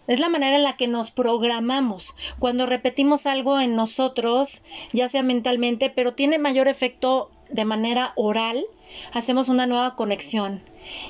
Es 0.07 0.21
la 0.21 0.31
manera 0.31 0.57
en 0.57 0.63
la 0.63 0.77
que 0.77 0.87
nos 0.87 1.11
programamos. 1.11 2.15
Cuando 2.39 2.65
repetimos 2.65 3.27
algo 3.27 3.61
en 3.61 3.77
nosotros, 3.77 4.63
ya 4.93 5.07
sea 5.09 5.23
mentalmente, 5.23 5.91
pero 5.91 6.15
tiene 6.15 6.39
mayor 6.39 6.67
efecto 6.67 7.31
de 7.51 7.67
manera 7.67 8.13
oral, 8.17 8.65
hacemos 9.13 9.51
una 9.51 9.67
nueva 9.67 9.97
conexión. 9.97 10.63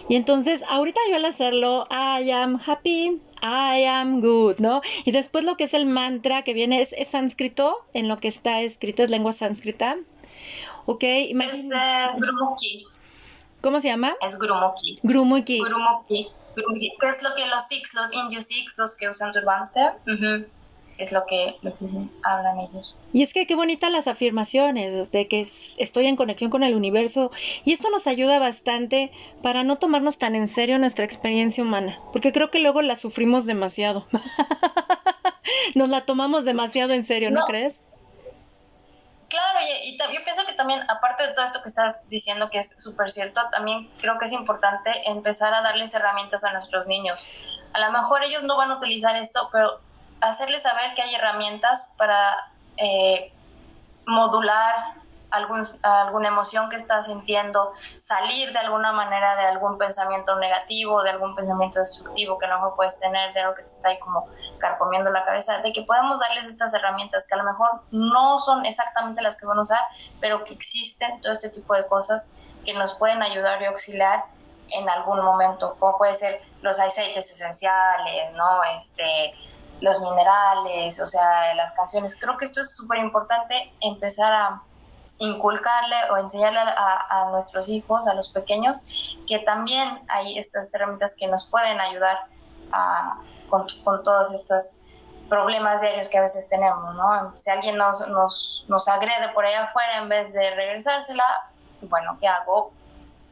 Y 0.09 0.17
entonces, 0.17 0.63
ahorita 0.69 1.01
yo 1.11 1.17
al 1.17 1.25
hacerlo, 1.25 1.87
I 1.91 2.31
am 2.31 2.59
happy, 2.65 3.21
I 3.43 3.85
am 3.85 4.21
good, 4.21 4.57
¿no? 4.59 4.81
Y 5.05 5.13
después 5.13 5.45
lo 5.45 5.57
que 5.57 5.65
es 5.65 5.75
el 5.75 5.87
mantra 5.87 6.43
que 6.43 6.55
viene 6.55 6.81
es, 6.81 6.95
sánscrito, 7.09 7.77
en 7.95 8.09
lo 8.09 8.19
que 8.19 8.29
está 8.29 8.61
escrito 8.61 9.03
es 9.03 9.11
lengua 9.11 9.33
sánscrita. 9.33 9.97
Ok, 10.87 11.03
es 11.03 11.33
eh, 11.35 12.07
Grumuki. 12.17 12.87
¿Cómo 13.61 13.81
se 13.81 13.89
llama? 13.89 14.15
Es 14.21 14.39
Grumuki. 14.39 14.99
Grumuki. 15.03 15.61
Grumuki. 15.61 16.31
¿Qué 17.01 17.09
es 17.09 17.23
lo 17.23 17.35
que 17.35 17.47
los 17.47 17.69
Sikhs, 17.69 17.95
los 17.95 18.13
indios 18.13 18.47
Sikhs, 18.47 18.79
los 18.79 18.97
que 18.97 19.09
usan 19.09 19.33
turbante? 19.33 19.81
Es 20.99 21.12
lo 21.12 21.25
que, 21.26 21.55
hablan 22.25 22.59
ellos. 22.59 22.95
Y 23.12 23.23
es 23.23 23.33
que 23.33 23.47
qué 23.47 23.55
bonitas 23.55 23.90
las 23.90 24.09
afirmaciones 24.09 25.12
de 25.12 25.28
que 25.28 25.40
estoy 25.40 26.07
en 26.07 26.17
conexión 26.17 26.50
con 26.50 26.64
el 26.64 26.75
universo 26.75 27.31
y 27.64 27.73
esto 27.73 27.88
nos 27.90 28.07
ayuda 28.07 28.38
bastante 28.38 29.12
para 29.43 29.62
no 29.62 29.78
tomarnos 29.78 30.19
tan 30.19 30.35
en 30.35 30.49
serio 30.49 30.78
nuestra 30.78 31.05
experiencia 31.05 31.62
humana, 31.62 31.99
porque 32.12 32.33
creo 32.33 32.50
que 32.50 32.59
luego 32.59 32.83
la 32.83 32.97
sufrimos 32.97 33.47
demasiado. 33.47 34.07
nos 35.75 35.88
la 35.88 36.05
tomamos 36.05 36.45
demasiado 36.45 36.93
en 36.93 37.05
serio, 37.05 37.31
¿no, 37.31 37.45
crees? 37.47 37.81
Claro, 39.28 39.59
y, 39.61 39.90
y, 39.90 39.99
yo 39.99 40.25
pienso 40.25 40.47
que 40.47 40.55
también, 40.55 40.81
aparte 40.88 41.26
de 41.26 41.35
todo 41.35 41.45
esto 41.45 41.62
que 41.62 41.69
estás 41.69 42.09
diciendo, 42.09 42.49
que 42.50 42.59
es 42.59 42.83
súper 42.83 43.11
cierto, 43.11 43.40
también 43.50 43.88
creo 44.00 44.19
que 44.19 44.25
es 44.25 44.33
importante 44.33 44.90
empezar 45.05 45.52
a 45.55 45.61
darles 45.61 45.95
herramientas 45.95 46.45
a 46.45 46.52
nuestros 46.52 46.87
niños. 46.87 47.28
A 47.75 47.81
lo 47.81 47.93
mejor 47.93 48.25
ellos 48.25 48.43
no 48.45 48.57
van 48.57 48.71
a 48.71 48.76
utilizar 48.76 49.14
esto, 49.17 49.50
pero 49.52 49.81
hacerles 50.21 50.63
saber 50.63 50.95
que 50.95 51.03
hay 51.03 51.15
herramientas 51.15 51.93
para 51.97 52.37
eh, 52.77 53.33
modular 54.07 54.99
algún, 55.31 55.65
alguna 55.83 56.29
emoción 56.29 56.71
que 56.71 56.77
estás 56.77 57.07
sintiendo, 57.07 57.73
salir 57.97 58.53
de 58.53 58.59
alguna 58.59 58.93
manera 58.93 59.37
de 59.37 59.47
algún 59.47 59.79
pensamiento 59.79 60.37
negativo, 60.37 61.03
de 61.03 61.11
algún 61.11 61.35
pensamiento 61.35 61.81
destructivo 61.81 62.39
que 62.39 62.47
a 62.47 62.49
lo 62.49 62.55
mejor 62.57 62.77
puedes 62.77 62.99
tener, 62.99 63.33
de 63.35 63.41
algo 63.41 63.55
que 63.55 63.63
te 63.63 63.69
está 63.69 63.89
ahí 63.89 63.99
como 63.99 64.27
carcomiendo 64.59 65.11
la 65.11 65.25
cabeza, 65.25 65.59
de 65.59 65.73
que 65.73 65.83
podemos 65.83 66.21
darles 66.21 66.47
estas 66.47 66.73
herramientas 66.75 67.27
que 67.27 67.35
a 67.35 67.39
lo 67.39 67.45
mejor 67.45 67.83
no 67.91 68.39
son 68.39 68.65
exactamente 68.65 69.23
las 69.23 69.39
que 69.39 69.47
van 69.47 69.59
a 69.59 69.63
usar, 69.63 69.81
pero 70.21 70.45
que 70.45 70.55
existen 70.55 71.21
todo 71.21 71.33
este 71.33 71.51
tipo 71.51 71.75
de 71.75 71.87
cosas 71.87 72.29
que 72.65 72.73
nos 72.75 72.95
pueden 72.95 73.23
ayudar 73.23 73.61
y 73.63 73.67
auxiliar 73.67 74.25
en 74.71 74.89
algún 74.89 75.25
momento, 75.25 75.77
como 75.79 75.97
puede 75.97 76.15
ser 76.15 76.41
los 76.61 76.79
aceites 76.79 77.31
esenciales, 77.31 78.33
¿no? 78.35 78.63
Este, 78.77 79.35
los 79.81 80.01
minerales, 80.01 81.01
o 81.01 81.09
sea, 81.09 81.55
las 81.55 81.73
canciones. 81.73 82.17
Creo 82.17 82.37
que 82.37 82.45
esto 82.45 82.61
es 82.61 82.75
súper 82.75 82.99
importante 82.99 83.73
empezar 83.81 84.33
a 84.33 84.63
inculcarle 85.19 85.97
o 86.11 86.17
enseñarle 86.17 86.61
a, 86.61 87.29
nuestros 87.31 87.69
hijos, 87.69 88.07
a 88.07 88.15
los 88.15 88.31
pequeños, 88.31 88.85
que 89.27 89.41
también 89.41 90.01
hay 90.09 90.39
estas 90.39 90.73
herramientas 90.75 91.17
que 91.19 91.27
nos 91.27 91.49
pueden 91.51 91.81
ayudar 91.81 92.19
con, 93.49 93.67
todos 94.05 94.33
estos 94.33 94.73
problemas 95.29 95.81
diarios 95.81 96.09
que 96.09 96.19
a 96.19 96.23
veces 96.23 96.49
tenemos, 96.49 96.95
¿no? 96.95 97.37
Si 97.37 97.51
alguien 97.51 97.77
nos, 97.77 98.07
nos, 98.09 98.65
nos 98.69 98.89
agrede 98.89 99.29
por 99.35 99.45
allá 99.45 99.65
afuera 99.65 99.99
en 99.99 100.09
vez 100.09 100.33
de 100.33 100.51
regresársela, 100.55 101.25
bueno, 101.83 102.17
¿qué 102.21 102.29
hago? 102.29 102.73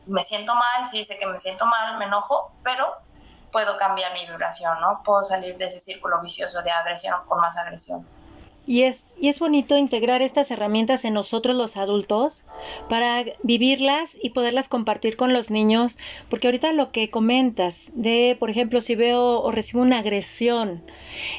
Me 0.07 0.23
siento 0.23 0.55
mal, 0.55 0.87
sí 0.87 1.05
sé 1.05 1.19
que 1.19 1.27
me 1.27 1.41
siento 1.41 1.65
mal, 1.67 1.99
me 1.99 2.05
enojo, 2.05 2.53
pero 2.63 2.87
puedo 3.57 3.79
cambiar 3.79 4.13
mi 4.13 4.27
vibración, 4.27 4.79
¿no? 4.83 5.01
Puedo 5.03 5.25
salir 5.25 5.57
de 5.57 5.65
ese 5.65 5.81
círculo 5.81 6.21
vicioso 6.21 6.61
de 6.61 6.71
agresión 6.71 7.15
con 7.27 7.41
más 7.41 7.57
agresión. 7.57 8.07
Y 8.67 8.83
es, 8.83 9.15
y 9.19 9.31
es 9.31 9.39
bonito 9.39 9.79
integrar 9.79 10.21
estas 10.21 10.51
herramientas 10.51 11.07
en 11.07 11.15
nosotros 11.15 11.57
los 11.57 11.79
adultos 11.79 12.45
para 12.91 13.25
vivirlas 13.45 14.19
y 14.23 14.31
poderlas 14.31 14.69
compartir 14.69 15.17
con 15.17 15.33
los 15.33 15.49
niños, 15.49 15.97
porque 16.29 16.49
ahorita 16.49 16.75
lo 16.75 16.93
que 16.93 17.09
comentas 17.09 17.93
de, 17.95 18.37
por 18.39 18.51
ejemplo, 18.51 18.83
si 18.83 18.95
veo 18.95 19.41
o 19.41 19.51
recibo 19.51 19.81
una 19.81 20.01
agresión 20.01 20.83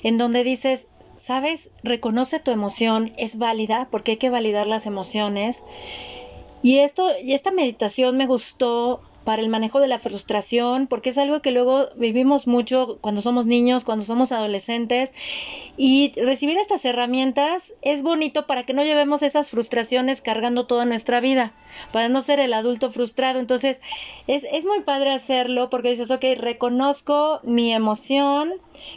en 0.02 0.18
donde 0.18 0.44
dices, 0.44 0.88
sabes, 1.18 1.70
reconoce 1.84 2.40
tu 2.40 2.50
emoción, 2.50 3.14
es 3.18 3.38
válida, 3.38 3.90
porque 3.92 4.14
hay 4.14 4.18
que 4.18 4.32
validar 4.32 4.66
las 4.66 4.88
emociones. 4.88 5.64
Y 6.64 6.80
esto, 6.80 7.12
y 7.22 7.34
esta 7.34 7.52
meditación 7.52 8.18
me 8.18 8.26
gustó 8.26 9.04
para 9.28 9.42
el 9.42 9.50
manejo 9.50 9.82
de 9.82 9.90
la 9.90 10.00
frustración, 10.00 10.88
porque 10.88 11.10
es 11.10 11.18
algo 11.18 11.42
que 11.42 11.52
luego 11.52 11.90
vivimos 11.98 12.48
mucho 12.48 12.98
cuando 13.02 13.22
somos 13.22 13.46
niños, 13.46 13.84
cuando 13.84 14.06
somos 14.06 14.32
adolescentes, 14.32 15.12
y 15.76 16.14
recibir 16.16 16.58
estas 16.58 16.86
herramientas 16.86 17.74
es 17.82 18.04
bonito 18.04 18.48
para 18.48 18.64
que 18.64 18.72
no 18.72 18.86
llevemos 18.86 19.24
esas 19.24 19.52
frustraciones 19.52 20.22
cargando 20.22 20.66
toda 20.66 20.86
nuestra 20.86 21.20
vida, 21.20 21.52
para 21.92 22.08
no 22.08 22.22
ser 22.22 22.40
el 22.40 22.54
adulto 22.54 22.90
frustrado. 22.90 23.42
Entonces, 23.42 23.82
es, 24.28 24.46
es 24.50 24.64
muy 24.64 24.80
padre 24.80 25.12
hacerlo 25.12 25.70
porque 25.70 25.90
dices, 25.90 26.10
ok, 26.10 26.24
reconozco 26.38 27.42
mi 27.44 27.74
emoción, 27.74 28.54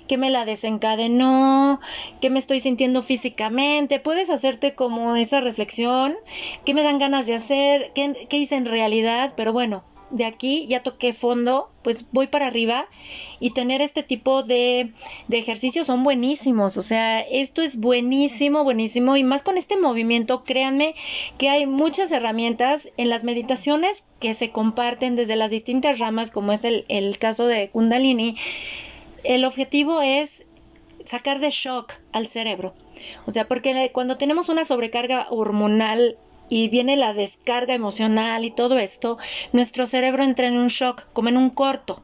que 0.06 0.16
me 0.16 0.30
la 0.30 0.44
desencadenó, 0.44 1.80
que 2.20 2.30
me 2.30 2.38
estoy 2.38 2.60
sintiendo 2.60 3.02
físicamente. 3.02 3.99
Puedes 3.99 4.30
hacerte 4.30 4.76
como 4.76 5.16
esa 5.16 5.40
reflexión, 5.40 6.14
qué 6.64 6.72
me 6.72 6.84
dan 6.84 7.00
ganas 7.00 7.26
de 7.26 7.34
hacer, 7.34 7.90
qué, 7.96 8.28
qué 8.30 8.38
hice 8.38 8.54
en 8.54 8.66
realidad, 8.66 9.32
pero 9.37 9.52
bueno, 9.52 9.82
de 10.11 10.25
aquí 10.25 10.67
ya 10.67 10.83
toqué 10.83 11.12
fondo, 11.12 11.71
pues 11.83 12.12
voy 12.12 12.26
para 12.26 12.47
arriba 12.47 12.87
y 13.38 13.50
tener 13.50 13.81
este 13.81 14.02
tipo 14.02 14.43
de, 14.43 14.93
de, 15.29 15.38
ejercicios 15.38 15.87
son 15.87 16.05
buenísimos, 16.05 16.76
o 16.76 16.83
sea, 16.83 17.21
esto 17.21 17.62
es 17.62 17.79
buenísimo, 17.79 18.64
buenísimo 18.64 19.17
y 19.17 19.25
más 19.25 19.43
con 19.43 19.57
este 19.57 19.76
movimiento, 19.76 20.45
créanme 20.45 20.95
que 21.38 21.49
hay 21.49 21.67
muchas 21.67 22.12
herramientas 22.12 22.88
en 22.97 23.09
las 23.09 23.25
meditaciones 23.25 24.05
que 24.21 24.35
se 24.35 24.50
comparten 24.50 25.17
desde 25.17 25.37
las 25.37 25.50
distintas 25.50 25.99
ramas, 25.99 26.31
como 26.31 26.52
es 26.52 26.64
el, 26.64 26.85
el 26.88 27.19
caso 27.19 27.47
de 27.47 27.71
Kundalini. 27.71 28.37
El 29.25 29.45
objetivo 29.45 30.02
es 30.02 30.45
sacar 31.05 31.40
de 31.40 31.50
shock 31.50 31.95
al 32.12 32.26
cerebro. 32.26 32.75
O 33.26 33.33
sea, 33.33 33.49
porque 33.49 33.90
cuando 33.93 34.17
tenemos 34.19 34.49
una 34.49 34.64
sobrecarga 34.64 35.26
hormonal 35.31 36.17
y 36.50 36.69
viene 36.69 36.97
la 36.97 37.14
descarga 37.14 37.73
emocional 37.73 38.45
y 38.45 38.50
todo 38.50 38.78
esto, 38.78 39.16
nuestro 39.52 39.87
cerebro 39.87 40.23
entra 40.23 40.49
en 40.49 40.59
un 40.59 40.69
shock, 40.69 41.04
como 41.14 41.30
en 41.30 41.38
un 41.38 41.49
corto. 41.49 42.02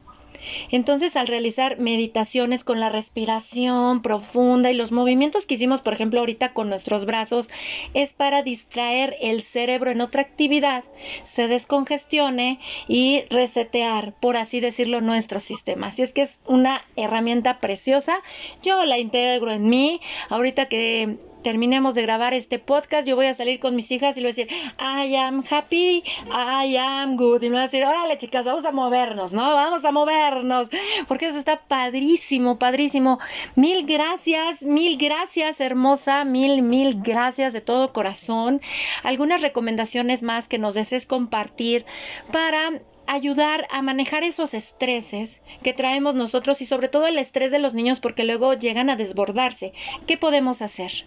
Entonces, 0.71 1.15
al 1.15 1.27
realizar 1.27 1.79
meditaciones 1.79 2.63
con 2.63 2.79
la 2.79 2.89
respiración 2.89 4.01
profunda 4.01 4.71
y 4.71 4.75
los 4.75 4.91
movimientos 4.91 5.45
que 5.45 5.55
hicimos, 5.55 5.81
por 5.81 5.93
ejemplo, 5.93 6.19
ahorita 6.19 6.53
con 6.53 6.69
nuestros 6.69 7.05
brazos, 7.05 7.49
es 7.93 8.13
para 8.13 8.43
distraer 8.43 9.15
el 9.21 9.41
cerebro 9.41 9.91
en 9.91 10.01
otra 10.01 10.21
actividad, 10.21 10.83
se 11.23 11.47
descongestione 11.47 12.59
y 12.87 13.23
resetear, 13.29 14.13
por 14.13 14.37
así 14.37 14.59
decirlo, 14.59 15.01
nuestro 15.01 15.39
sistema. 15.39 15.87
Así 15.87 16.01
es 16.01 16.13
que 16.13 16.21
es 16.21 16.37
una 16.45 16.83
herramienta 16.95 17.59
preciosa. 17.59 18.19
Yo 18.63 18.85
la 18.85 18.97
integro 18.97 19.51
en 19.51 19.67
mí. 19.67 19.99
Ahorita 20.29 20.67
que 20.67 21.17
terminemos 21.47 21.95
de 21.95 22.01
grabar 22.01 22.33
este 22.33 22.59
podcast, 22.59 23.07
yo 23.07 23.15
voy 23.15 23.27
a 23.27 23.33
salir 23.33 23.61
con 23.61 23.73
mis 23.73 23.89
hijas 23.89 24.17
y 24.17 24.19
le 24.19 24.25
voy 24.25 24.31
a 24.31 24.35
decir, 24.35 24.49
I 24.81 25.15
am 25.15 25.41
happy, 25.49 26.03
I 26.29 26.75
am 26.75 27.15
good. 27.15 27.41
Y 27.41 27.45
me 27.45 27.51
voy 27.51 27.59
a 27.59 27.61
decir, 27.61 27.85
órale 27.85 28.17
chicas, 28.17 28.43
vamos 28.43 28.65
a 28.65 28.73
movernos, 28.73 29.31
¿no? 29.31 29.55
Vamos 29.55 29.85
a 29.85 29.93
movernos. 29.93 30.67
Porque 31.07 31.27
eso 31.27 31.39
está 31.39 31.55
padrísimo, 31.55 32.59
padrísimo. 32.59 33.19
Mil 33.55 33.85
gracias, 33.85 34.61
mil 34.61 34.97
gracias, 34.97 35.61
hermosa, 35.61 36.25
mil, 36.25 36.63
mil 36.63 37.01
gracias 37.01 37.53
de 37.53 37.61
todo 37.61 37.93
corazón. 37.93 38.59
Algunas 39.03 39.41
recomendaciones 39.41 40.23
más 40.23 40.49
que 40.49 40.57
nos 40.57 40.73
desees 40.73 41.05
compartir 41.05 41.85
para 42.29 42.81
ayudar 43.05 43.65
a 43.71 43.81
manejar 43.81 44.25
esos 44.25 44.53
estreses 44.53 45.43
que 45.63 45.71
traemos 45.71 46.13
nosotros 46.13 46.61
y 46.61 46.65
sobre 46.65 46.89
todo 46.89 47.07
el 47.07 47.17
estrés 47.17 47.53
de 47.53 47.59
los 47.59 47.73
niños 47.73 48.01
porque 48.01 48.25
luego 48.25 48.53
llegan 48.53 48.89
a 48.89 48.97
desbordarse. 48.97 49.71
¿Qué 50.07 50.17
podemos 50.17 50.61
hacer? 50.61 51.05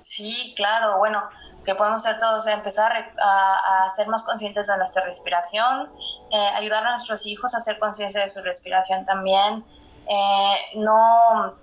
Sí, 0.00 0.54
claro, 0.56 0.98
bueno, 0.98 1.22
que 1.64 1.74
podemos 1.74 2.06
hacer 2.06 2.18
todos, 2.20 2.46
empezar 2.46 3.12
a, 3.20 3.90
ser 3.94 4.08
más 4.08 4.24
conscientes 4.24 4.66
de 4.66 4.76
nuestra 4.76 5.04
respiración, 5.04 5.90
eh, 6.30 6.48
ayudar 6.54 6.86
a 6.86 6.90
nuestros 6.92 7.26
hijos 7.26 7.54
a 7.54 7.58
hacer 7.58 7.78
conciencia 7.78 8.22
de 8.22 8.28
su 8.28 8.40
respiración 8.42 9.04
también, 9.04 9.64
eh, 10.08 10.56
no 10.76 11.54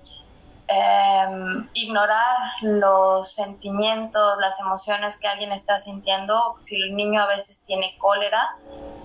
em, 0.68 1.68
ignorar 1.74 2.38
los 2.62 3.32
sentimientos, 3.32 4.38
las 4.40 4.60
emociones 4.60 5.18
que 5.18 5.28
alguien 5.28 5.52
está 5.54 5.80
sintiendo. 5.80 6.58
Si 6.62 6.76
el 6.76 6.96
niño 6.96 7.22
a 7.22 7.28
veces 7.28 7.64
tiene 7.66 7.98
cólera, 7.98 8.56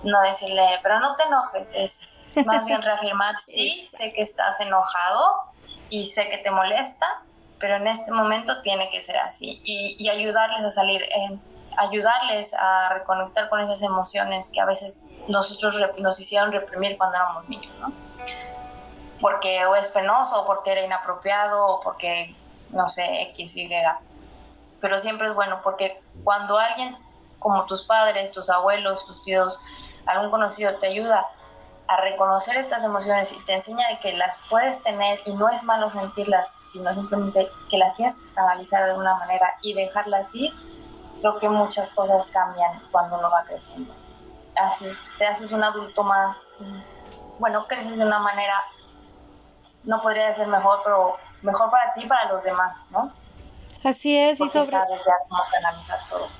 no 0.03 0.21
decirle, 0.21 0.79
pero 0.83 0.99
no 0.99 1.15
te 1.15 1.23
enojes, 1.23 1.71
es 1.73 2.45
más 2.45 2.65
bien 2.65 2.81
reafirmar, 2.83 3.39
sí, 3.39 3.85
sé 3.85 4.13
que 4.13 4.21
estás 4.21 4.59
enojado 4.59 5.53
y 5.89 6.05
sé 6.05 6.29
que 6.29 6.39
te 6.39 6.51
molesta, 6.51 7.21
pero 7.63 7.77
en 7.77 7.87
este 7.87 8.11
momento 8.11 8.61
tiene 8.61 8.89
que 8.89 9.01
ser 9.01 9.15
así 9.19 9.61
y, 9.63 10.09
ayudarles 10.09 10.65
a 10.65 10.71
salir, 10.73 11.01
eh, 11.01 11.39
ayudarles 11.77 12.53
a 12.55 12.89
reconectar 12.89 13.47
con 13.47 13.61
esas 13.61 13.81
emociones 13.81 14.51
que 14.51 14.59
a 14.59 14.65
veces 14.65 15.05
nosotros 15.29 15.73
nos 15.99 16.19
hicieron 16.19 16.51
reprimir 16.51 16.97
cuando 16.97 17.15
éramos 17.15 17.47
niños, 17.47 17.73
¿no? 17.79 17.93
Porque 19.21 19.65
o 19.65 19.77
es 19.77 19.87
penoso, 19.87 20.41
o 20.41 20.45
porque 20.45 20.73
era 20.73 20.81
inapropiado, 20.81 21.65
o 21.65 21.79
porque, 21.79 22.35
no 22.71 22.89
sé, 22.89 23.21
X, 23.29 23.55
Y. 23.55 23.69
Pero 24.81 24.99
siempre 24.99 25.29
es 25.29 25.33
bueno, 25.33 25.61
porque 25.63 26.01
cuando 26.25 26.57
alguien 26.57 26.97
como 27.39 27.65
tus 27.65 27.83
padres, 27.83 28.33
tus 28.33 28.49
abuelos, 28.49 29.07
tus 29.07 29.23
tíos, 29.23 29.61
algún 30.05 30.29
conocido 30.31 30.75
te 30.81 30.87
ayuda 30.87 31.25
a 31.87 31.97
reconocer 31.97 32.55
estas 32.57 32.83
emociones 32.83 33.31
y 33.31 33.45
te 33.45 33.55
enseña 33.55 33.87
de 33.89 33.99
que 33.99 34.17
las 34.17 34.37
puedes 34.49 34.81
tener 34.83 35.19
y 35.25 35.33
no 35.33 35.49
es 35.49 35.63
malo 35.63 35.89
sentirlas, 35.89 36.55
sino 36.71 36.93
simplemente 36.93 37.49
que 37.69 37.77
las 37.77 37.95
tienes 37.95 38.15
que 38.15 38.33
canalizar 38.33 38.87
de 38.87 38.97
una 38.97 39.15
manera 39.17 39.53
y 39.61 39.73
dejarlas 39.73 40.33
ir, 40.33 40.51
creo 41.19 41.39
que 41.39 41.49
muchas 41.49 41.91
cosas 41.91 42.25
cambian 42.31 42.71
cuando 42.91 43.19
uno 43.19 43.29
va 43.29 43.43
creciendo. 43.43 43.93
Te 45.17 45.25
haces 45.27 45.51
un 45.51 45.63
adulto 45.63 46.03
más, 46.03 46.55
bueno, 47.39 47.65
creces 47.65 47.97
de 47.97 48.05
una 48.05 48.19
manera, 48.19 48.63
no 49.83 50.01
podría 50.01 50.33
ser 50.33 50.47
mejor, 50.47 50.81
pero 50.83 51.17
mejor 51.41 51.69
para 51.69 51.93
ti 51.93 52.03
y 52.03 52.07
para 52.07 52.31
los 52.31 52.43
demás, 52.43 52.87
¿no? 52.91 53.11
Así 53.83 54.17
es, 54.17 54.39
y 54.39 54.47
sobre, 54.47 54.77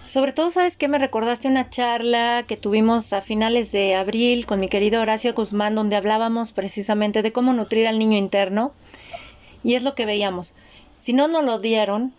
sobre 0.06 0.32
todo, 0.32 0.50
¿sabes 0.50 0.78
qué? 0.78 0.88
Me 0.88 0.98
recordaste 0.98 1.50
una 1.50 1.70
charla 1.70 2.46
que 2.48 2.56
tuvimos 2.56 3.12
a 3.12 3.22
finales 3.22 3.72
de 3.74 3.96
abril 3.96 4.46
con 4.46 4.62
mi 4.62 4.70
querido 4.70 5.02
Horacio 5.02 5.34
Guzmán, 5.34 5.76
donde 5.76 5.98
hablábamos 5.98 6.54
precisamente 6.54 7.22
de 7.22 7.34
cómo 7.34 7.52
nutrir 7.52 7.86
al 7.88 8.00
niño 8.00 8.18
interno, 8.18 8.72
y 9.62 9.76
es 9.76 9.84
lo 9.84 9.94
que 9.94 10.06
veíamos. 10.06 10.54
Si 11.00 11.12
no 11.12 11.28
nos 11.28 11.44
lo 11.44 11.60
dieron 11.60 12.14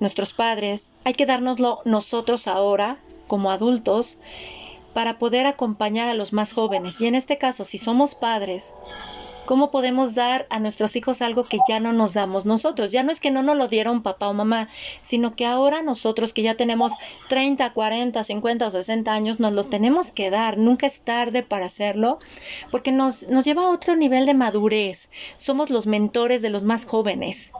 nuestros 0.00 0.32
padres, 0.32 0.94
hay 1.04 1.14
que 1.14 1.26
dárnoslo 1.26 1.80
nosotros 1.84 2.48
ahora, 2.48 2.96
como 3.28 3.52
adultos, 3.52 4.18
para 4.92 5.18
poder 5.18 5.46
acompañar 5.46 6.08
a 6.08 6.14
los 6.14 6.32
más 6.32 6.52
jóvenes. 6.52 7.00
Y 7.00 7.06
en 7.06 7.14
este 7.14 7.38
caso, 7.38 7.64
si 7.64 7.78
somos 7.78 8.16
padres, 8.16 8.74
¿Cómo 9.46 9.70
podemos 9.70 10.14
dar 10.14 10.46
a 10.48 10.58
nuestros 10.58 10.96
hijos 10.96 11.20
algo 11.20 11.44
que 11.44 11.58
ya 11.68 11.78
no 11.78 11.92
nos 11.92 12.14
damos 12.14 12.46
nosotros? 12.46 12.92
Ya 12.92 13.02
no 13.02 13.12
es 13.12 13.20
que 13.20 13.30
no 13.30 13.42
nos 13.42 13.56
lo 13.58 13.68
dieron 13.68 14.02
papá 14.02 14.28
o 14.28 14.32
mamá, 14.32 14.68
sino 15.02 15.36
que 15.36 15.44
ahora 15.44 15.82
nosotros 15.82 16.32
que 16.32 16.42
ya 16.42 16.54
tenemos 16.54 16.92
30, 17.28 17.72
40, 17.72 18.24
50 18.24 18.66
o 18.66 18.70
60 18.70 19.12
años, 19.12 19.40
nos 19.40 19.52
lo 19.52 19.64
tenemos 19.64 20.12
que 20.12 20.30
dar. 20.30 20.56
Nunca 20.56 20.86
es 20.86 21.00
tarde 21.00 21.42
para 21.42 21.66
hacerlo, 21.66 22.20
porque 22.70 22.90
nos, 22.90 23.28
nos 23.28 23.44
lleva 23.44 23.64
a 23.64 23.70
otro 23.70 23.96
nivel 23.96 24.24
de 24.24 24.34
madurez. 24.34 25.10
Somos 25.36 25.68
los 25.68 25.86
mentores 25.86 26.40
de 26.40 26.50
los 26.50 26.62
más 26.62 26.86
jóvenes. 26.86 27.52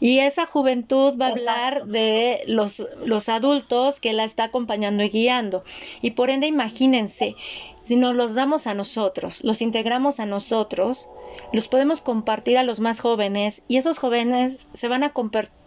Y 0.00 0.20
esa 0.20 0.46
juventud 0.46 1.18
va 1.20 1.26
a 1.26 1.30
hablar 1.30 1.86
de 1.86 2.44
los, 2.46 2.82
los 3.04 3.28
adultos 3.28 3.98
que 3.98 4.12
la 4.12 4.22
está 4.22 4.44
acompañando 4.44 5.02
y 5.02 5.08
guiando. 5.08 5.64
Y 6.02 6.12
por 6.12 6.30
ende, 6.30 6.46
imagínense, 6.46 7.34
si 7.88 7.96
nos 7.96 8.14
los 8.14 8.34
damos 8.34 8.66
a 8.66 8.74
nosotros, 8.74 9.42
los 9.44 9.62
integramos 9.62 10.20
a 10.20 10.26
nosotros, 10.26 11.08
los 11.54 11.68
podemos 11.68 12.02
compartir 12.02 12.58
a 12.58 12.62
los 12.62 12.80
más 12.80 13.00
jóvenes 13.00 13.62
y 13.66 13.78
esos 13.78 13.98
jóvenes 13.98 14.66
se 14.74 14.88
van 14.88 15.04
a, 15.04 15.14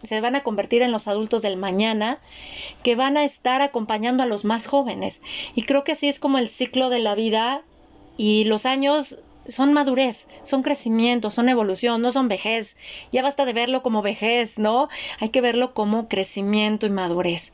se 0.03 0.21
van 0.21 0.35
a 0.35 0.43
convertir 0.43 0.83
en 0.83 0.91
los 0.91 1.07
adultos 1.07 1.41
del 1.41 1.57
mañana 1.57 2.19
que 2.83 2.95
van 2.95 3.17
a 3.17 3.23
estar 3.23 3.63
acompañando 3.63 4.21
a 4.21 4.27
los 4.27 4.45
más 4.45 4.67
jóvenes. 4.67 5.23
Y 5.55 5.63
creo 5.63 5.83
que 5.83 5.93
así 5.93 6.09
es 6.09 6.19
como 6.19 6.37
el 6.37 6.47
ciclo 6.47 6.91
de 6.91 6.99
la 6.99 7.15
vida 7.15 7.63
y 8.17 8.43
los 8.43 8.67
años 8.67 9.17
son 9.47 9.73
madurez, 9.73 10.27
son 10.43 10.61
crecimiento, 10.61 11.31
son 11.31 11.49
evolución, 11.49 12.03
no 12.03 12.11
son 12.11 12.27
vejez. 12.27 12.77
Ya 13.11 13.23
basta 13.23 13.45
de 13.45 13.53
verlo 13.53 13.81
como 13.81 14.03
vejez, 14.03 14.59
¿no? 14.59 14.89
Hay 15.19 15.29
que 15.29 15.41
verlo 15.41 15.73
como 15.73 16.07
crecimiento 16.07 16.85
y 16.85 16.91
madurez. 16.91 17.51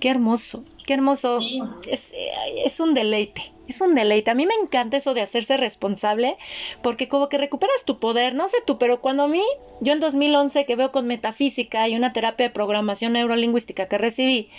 Qué 0.00 0.10
hermoso. 0.10 0.64
Qué 0.86 0.94
hermoso. 0.94 1.38
Es, 1.86 2.80
un 2.80 2.94
deleite, 2.94 3.42
es 3.68 3.80
un 3.80 3.94
deleite. 3.94 4.30
A 4.30 4.34
mí 4.34 4.46
me 4.46 4.54
encanta 4.54 4.96
eso 4.96 5.14
de 5.14 5.20
hacerse 5.20 5.56
responsable 5.56 6.36
porque 6.82 7.08
como 7.08 7.28
que 7.28 7.38
recuperas 7.38 7.84
tu 7.84 7.98
poder, 7.98 8.34
no 8.34 8.48
sé 8.48 8.58
tú, 8.66 8.78
pero 8.78 9.00
cuando 9.00 9.24
a 9.24 9.28
mí, 9.28 9.42
yo 9.80 9.92
en 9.92 10.00
2011 10.00 10.66
que 10.66 10.76
veo 10.76 10.90
con 10.90 11.06
metafísica 11.06 11.88
y 11.88 11.94
una 11.94 12.12
terapia 12.12 12.48
de 12.48 12.54
programación 12.54 13.12
neurolingüística 13.12 13.86
que 13.86 13.98
recibí, 13.98 14.50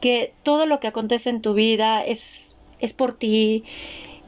que 0.00 0.34
todo 0.42 0.66
lo 0.66 0.78
que 0.80 0.88
acontece 0.88 1.30
en 1.30 1.40
tu 1.40 1.54
vida 1.54 2.04
es, 2.04 2.60
es 2.80 2.92
por 2.92 3.16
ti, 3.16 3.64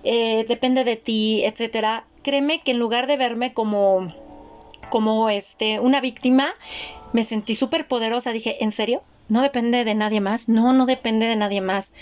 eh, 0.05 0.47
depende 0.49 0.85
de 0.85 0.97
ti, 0.97 1.45
etcétera, 1.45 2.05
créeme 2.23 2.61
que 2.61 2.71
en 2.71 2.79
lugar 2.79 3.07
de 3.07 3.17
verme 3.17 3.53
como, 3.53 4.15
como 4.89 5.29
este, 5.29 5.81
una 5.81 6.01
víctima, 6.01 6.55
me 7.13 7.23
sentí 7.23 7.55
súper 7.55 7.87
poderosa. 7.87 8.33
Dije, 8.33 8.63
¿en 8.65 8.73
serio? 8.73 9.03
No 9.29 9.43
depende 9.43 9.85
de 9.85 9.95
nadie 9.95 10.21
más, 10.21 10.49
no, 10.49 10.73
no 10.73 10.87
depende 10.87 11.27
de 11.27 11.37
nadie 11.37 11.61
más. 11.61 11.93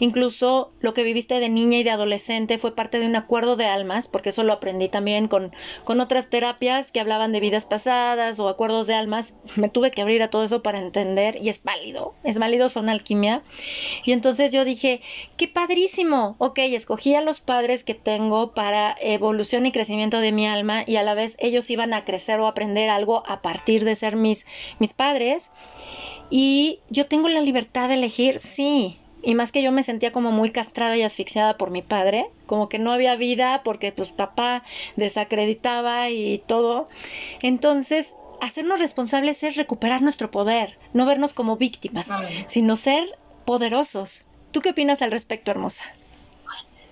Incluso 0.00 0.70
lo 0.80 0.94
que 0.94 1.02
viviste 1.02 1.40
de 1.40 1.48
niña 1.48 1.78
y 1.78 1.82
de 1.82 1.90
adolescente 1.90 2.58
fue 2.58 2.74
parte 2.74 3.00
de 3.00 3.06
un 3.06 3.16
acuerdo 3.16 3.56
de 3.56 3.66
almas, 3.66 4.06
porque 4.06 4.28
eso 4.28 4.44
lo 4.44 4.52
aprendí 4.52 4.88
también 4.88 5.26
con, 5.26 5.50
con 5.84 6.00
otras 6.00 6.30
terapias 6.30 6.92
que 6.92 7.00
hablaban 7.00 7.32
de 7.32 7.40
vidas 7.40 7.64
pasadas 7.64 8.38
o 8.38 8.48
acuerdos 8.48 8.86
de 8.86 8.94
almas. 8.94 9.34
Me 9.56 9.68
tuve 9.68 9.90
que 9.90 10.02
abrir 10.02 10.22
a 10.22 10.30
todo 10.30 10.44
eso 10.44 10.62
para 10.62 10.78
entender 10.78 11.36
y 11.42 11.48
es 11.48 11.64
válido, 11.64 12.14
es 12.22 12.38
válido, 12.38 12.68
son 12.68 12.88
alquimia. 12.88 13.42
Y 14.04 14.12
entonces 14.12 14.52
yo 14.52 14.64
dije, 14.64 15.00
qué 15.36 15.48
padrísimo, 15.48 16.36
ok, 16.38 16.58
escogí 16.58 17.14
a 17.14 17.20
los 17.20 17.40
padres 17.40 17.82
que 17.82 17.94
tengo 17.94 18.52
para 18.52 18.96
evolución 19.00 19.66
y 19.66 19.72
crecimiento 19.72 20.20
de 20.20 20.32
mi 20.32 20.46
alma 20.46 20.84
y 20.86 20.96
a 20.96 21.02
la 21.02 21.14
vez 21.14 21.36
ellos 21.40 21.70
iban 21.70 21.92
a 21.92 22.04
crecer 22.04 22.38
o 22.40 22.46
aprender 22.46 22.88
algo 22.90 23.24
a 23.26 23.42
partir 23.42 23.84
de 23.84 23.96
ser 23.96 24.16
mis, 24.16 24.46
mis 24.78 24.92
padres. 24.92 25.50
Y 26.30 26.80
yo 26.88 27.06
tengo 27.06 27.28
la 27.28 27.40
libertad 27.40 27.88
de 27.88 27.94
elegir, 27.94 28.38
sí. 28.38 28.98
Y 29.22 29.34
más 29.34 29.50
que 29.50 29.62
yo 29.62 29.72
me 29.72 29.82
sentía 29.82 30.12
como 30.12 30.30
muy 30.30 30.52
castrada 30.52 30.96
y 30.96 31.02
asfixiada 31.02 31.56
por 31.56 31.70
mi 31.70 31.82
padre, 31.82 32.30
como 32.46 32.68
que 32.68 32.78
no 32.78 32.92
había 32.92 33.16
vida 33.16 33.62
porque 33.64 33.92
pues 33.92 34.10
papá 34.10 34.62
desacreditaba 34.96 36.08
y 36.10 36.38
todo. 36.46 36.88
Entonces, 37.42 38.14
hacernos 38.40 38.78
responsables 38.78 39.42
es 39.42 39.56
recuperar 39.56 40.02
nuestro 40.02 40.30
poder, 40.30 40.78
no 40.92 41.06
vernos 41.06 41.34
como 41.34 41.56
víctimas, 41.56 42.08
sino 42.46 42.76
ser 42.76 43.08
poderosos. 43.44 44.24
¿Tú 44.52 44.60
qué 44.60 44.70
opinas 44.70 45.02
al 45.02 45.10
respecto, 45.10 45.50
hermosa? 45.50 45.82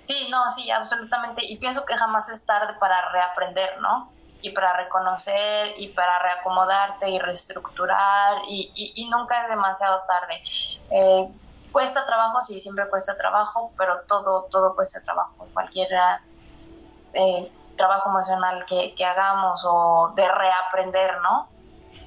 Sí, 0.07 0.29
no, 0.31 0.49
sí, 0.51 0.71
absolutamente. 0.71 1.45
Y 1.45 1.57
pienso 1.57 1.85
que 1.85 1.97
jamás 1.97 2.29
es 2.29 2.45
tarde 2.45 2.75
para 2.79 3.11
reaprender, 3.11 3.81
¿no? 3.81 4.11
Y 4.43 4.51
para 4.51 4.77
reconocer 4.77 5.75
y 5.79 5.89
para 5.89 6.19
reacomodarte 6.19 7.09
y 7.11 7.19
reestructurar 7.19 8.43
y, 8.49 8.71
y, 8.95 9.09
nunca 9.09 9.43
es 9.43 9.49
demasiado 9.49 10.03
tarde. 10.07 10.43
Eh, 10.91 11.29
cuesta 11.73 12.05
trabajo, 12.07 12.41
sí, 12.43 12.61
siempre 12.61 12.89
cuesta 12.89 13.17
trabajo, 13.17 13.73
pero 13.77 14.01
todo, 14.07 14.47
todo 14.51 14.75
cuesta 14.75 15.03
trabajo. 15.03 15.49
Cualquier 15.53 15.89
eh, 17.13 17.51
trabajo 17.77 18.11
emocional 18.11 18.65
que, 18.67 18.95
que, 18.95 19.05
hagamos 19.05 19.63
o 19.65 20.13
de 20.15 20.29
reaprender, 20.29 21.21
¿no? 21.21 21.49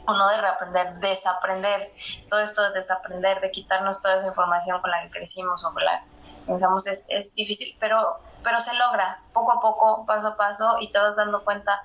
O 0.08 0.14
no 0.14 0.28
de 0.30 0.42
reaprender, 0.42 0.94
desaprender. 0.96 1.90
Todo 2.30 2.40
esto 2.40 2.64
de 2.64 2.72
desaprender, 2.72 3.42
de 3.42 3.52
quitarnos 3.52 4.02
toda 4.02 4.18
esa 4.18 4.28
información 4.28 4.82
con 4.82 4.92
la 4.92 5.02
que 5.04 5.12
crecimos 5.12 5.66
o 5.66 5.74
con 5.74 5.84
la 5.84 6.00
que 6.00 6.46
pensamos 6.46 6.88
es, 6.88 7.06
es 7.10 7.34
difícil, 7.34 7.76
pero 7.80 8.20
pero 8.44 8.60
se 8.60 8.74
logra 8.76 9.20
poco 9.34 9.52
a 9.52 9.62
poco, 9.62 10.06
paso 10.06 10.28
a 10.28 10.38
paso, 10.38 10.78
y 10.80 10.92
te 10.92 11.00
vas 11.00 11.18
dando 11.18 11.44
cuenta 11.44 11.82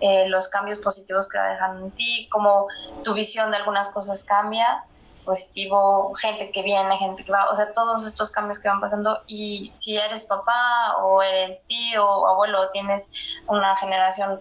eh, 0.00 0.28
los 0.28 0.48
cambios 0.48 0.78
positivos 0.78 1.28
que 1.28 1.38
va 1.38 1.48
dejando 1.48 1.86
en 1.86 1.92
ti, 1.92 2.28
como 2.30 2.66
tu 3.04 3.14
visión 3.14 3.50
de 3.50 3.58
algunas 3.58 3.88
cosas 3.90 4.24
cambia, 4.24 4.84
positivo, 5.24 6.14
gente 6.14 6.50
que 6.52 6.62
viene, 6.62 6.96
gente 6.96 7.22
que 7.22 7.30
va, 7.30 7.50
o 7.50 7.56
sea, 7.56 7.72
todos 7.74 8.06
estos 8.06 8.30
cambios 8.30 8.60
que 8.60 8.68
van 8.68 8.80
pasando, 8.80 9.18
y 9.26 9.72
si 9.76 9.96
eres 9.96 10.24
papá 10.24 10.96
o 11.02 11.22
eres 11.22 11.66
tío 11.66 12.04
o 12.04 12.26
abuelo, 12.26 12.70
tienes 12.70 13.38
una 13.46 13.76
generación 13.76 14.40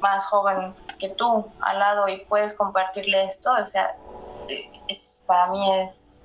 más 0.00 0.26
joven 0.26 0.74
que 0.98 1.08
tú 1.10 1.46
al 1.60 1.78
lado 1.78 2.08
y 2.08 2.24
puedes 2.26 2.54
compartirle 2.54 3.24
esto, 3.24 3.52
o 3.52 3.66
sea, 3.66 3.94
para 5.26 5.46
mí 5.48 5.80
es, 5.80 6.22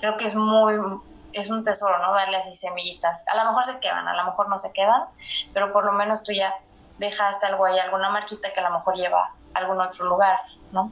creo 0.00 0.16
que 0.16 0.26
es 0.26 0.34
muy 0.34 0.74
es 1.34 1.50
un 1.50 1.64
tesoro, 1.64 1.98
¿no? 1.98 2.12
Darle 2.12 2.36
así 2.36 2.54
semillitas. 2.54 3.24
A 3.28 3.36
lo 3.36 3.50
mejor 3.50 3.64
se 3.64 3.80
quedan, 3.80 4.06
a 4.06 4.16
lo 4.16 4.24
mejor 4.24 4.48
no 4.48 4.58
se 4.58 4.72
quedan, 4.72 5.02
pero 5.52 5.72
por 5.72 5.84
lo 5.84 5.92
menos 5.92 6.24
tú 6.24 6.32
ya 6.32 6.54
dejaste 6.98 7.46
algo 7.46 7.64
ahí, 7.64 7.78
alguna 7.78 8.10
marquita 8.10 8.52
que 8.52 8.60
a 8.60 8.68
lo 8.68 8.78
mejor 8.78 8.94
lleva 8.96 9.32
a 9.54 9.58
algún 9.58 9.80
otro 9.80 10.06
lugar, 10.06 10.38
¿no? 10.72 10.90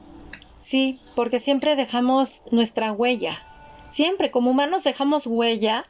Sí, 0.61 0.99
porque 1.15 1.39
siempre 1.39 1.75
dejamos 1.75 2.43
nuestra 2.51 2.91
huella. 2.91 3.41
Siempre, 3.89 4.31
como 4.31 4.51
humanos 4.51 4.83
dejamos 4.83 5.27
huella 5.27 5.85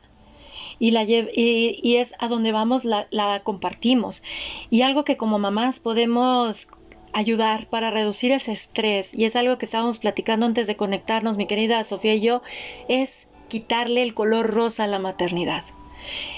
y, 0.79 0.91
la 0.91 1.03
y, 1.03 1.79
y 1.81 1.97
es 1.97 2.15
a 2.19 2.27
donde 2.27 2.51
vamos 2.51 2.83
la, 2.83 3.07
la 3.11 3.41
compartimos. 3.41 4.23
Y 4.69 4.81
algo 4.81 5.03
que 5.03 5.17
como 5.17 5.39
mamás 5.39 5.79
podemos 5.79 6.67
ayudar 7.13 7.67
para 7.67 7.91
reducir 7.91 8.31
ese 8.31 8.51
estrés, 8.51 9.13
y 9.13 9.25
es 9.25 9.35
algo 9.35 9.57
que 9.57 9.65
estábamos 9.65 9.99
platicando 9.99 10.47
antes 10.47 10.65
de 10.67 10.75
conectarnos, 10.75 11.37
mi 11.37 11.45
querida 11.45 11.83
Sofía 11.83 12.15
y 12.15 12.21
yo, 12.21 12.41
es 12.87 13.27
quitarle 13.53 14.01
el 14.01 14.15
color 14.15 14.49
rosa 14.49 14.85
a 14.85 14.87
la 14.87 14.97
maternidad. 14.97 15.63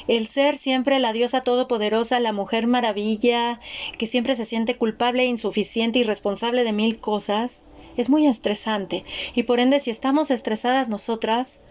El 0.09 0.27
ser 0.27 0.57
siempre 0.57 0.99
la 0.99 1.13
diosa 1.13 1.39
todopoderosa, 1.39 2.19
la 2.19 2.33
mujer 2.33 2.67
maravilla, 2.67 3.61
que 3.97 4.05
siempre 4.05 4.35
se 4.35 4.43
siente 4.43 4.77
culpable, 4.77 5.25
insuficiente 5.25 5.99
y 5.99 6.03
responsable 6.03 6.65
de 6.65 6.73
mil 6.73 6.99
cosas, 6.99 7.63
es 7.95 8.09
muy 8.09 8.27
estresante. 8.27 9.05
Y 9.33 9.43
por 9.43 9.61
ende, 9.61 9.79
si 9.79 9.91
estamos 9.91 10.29
estresadas 10.29 10.89
nosotras, 10.89 11.61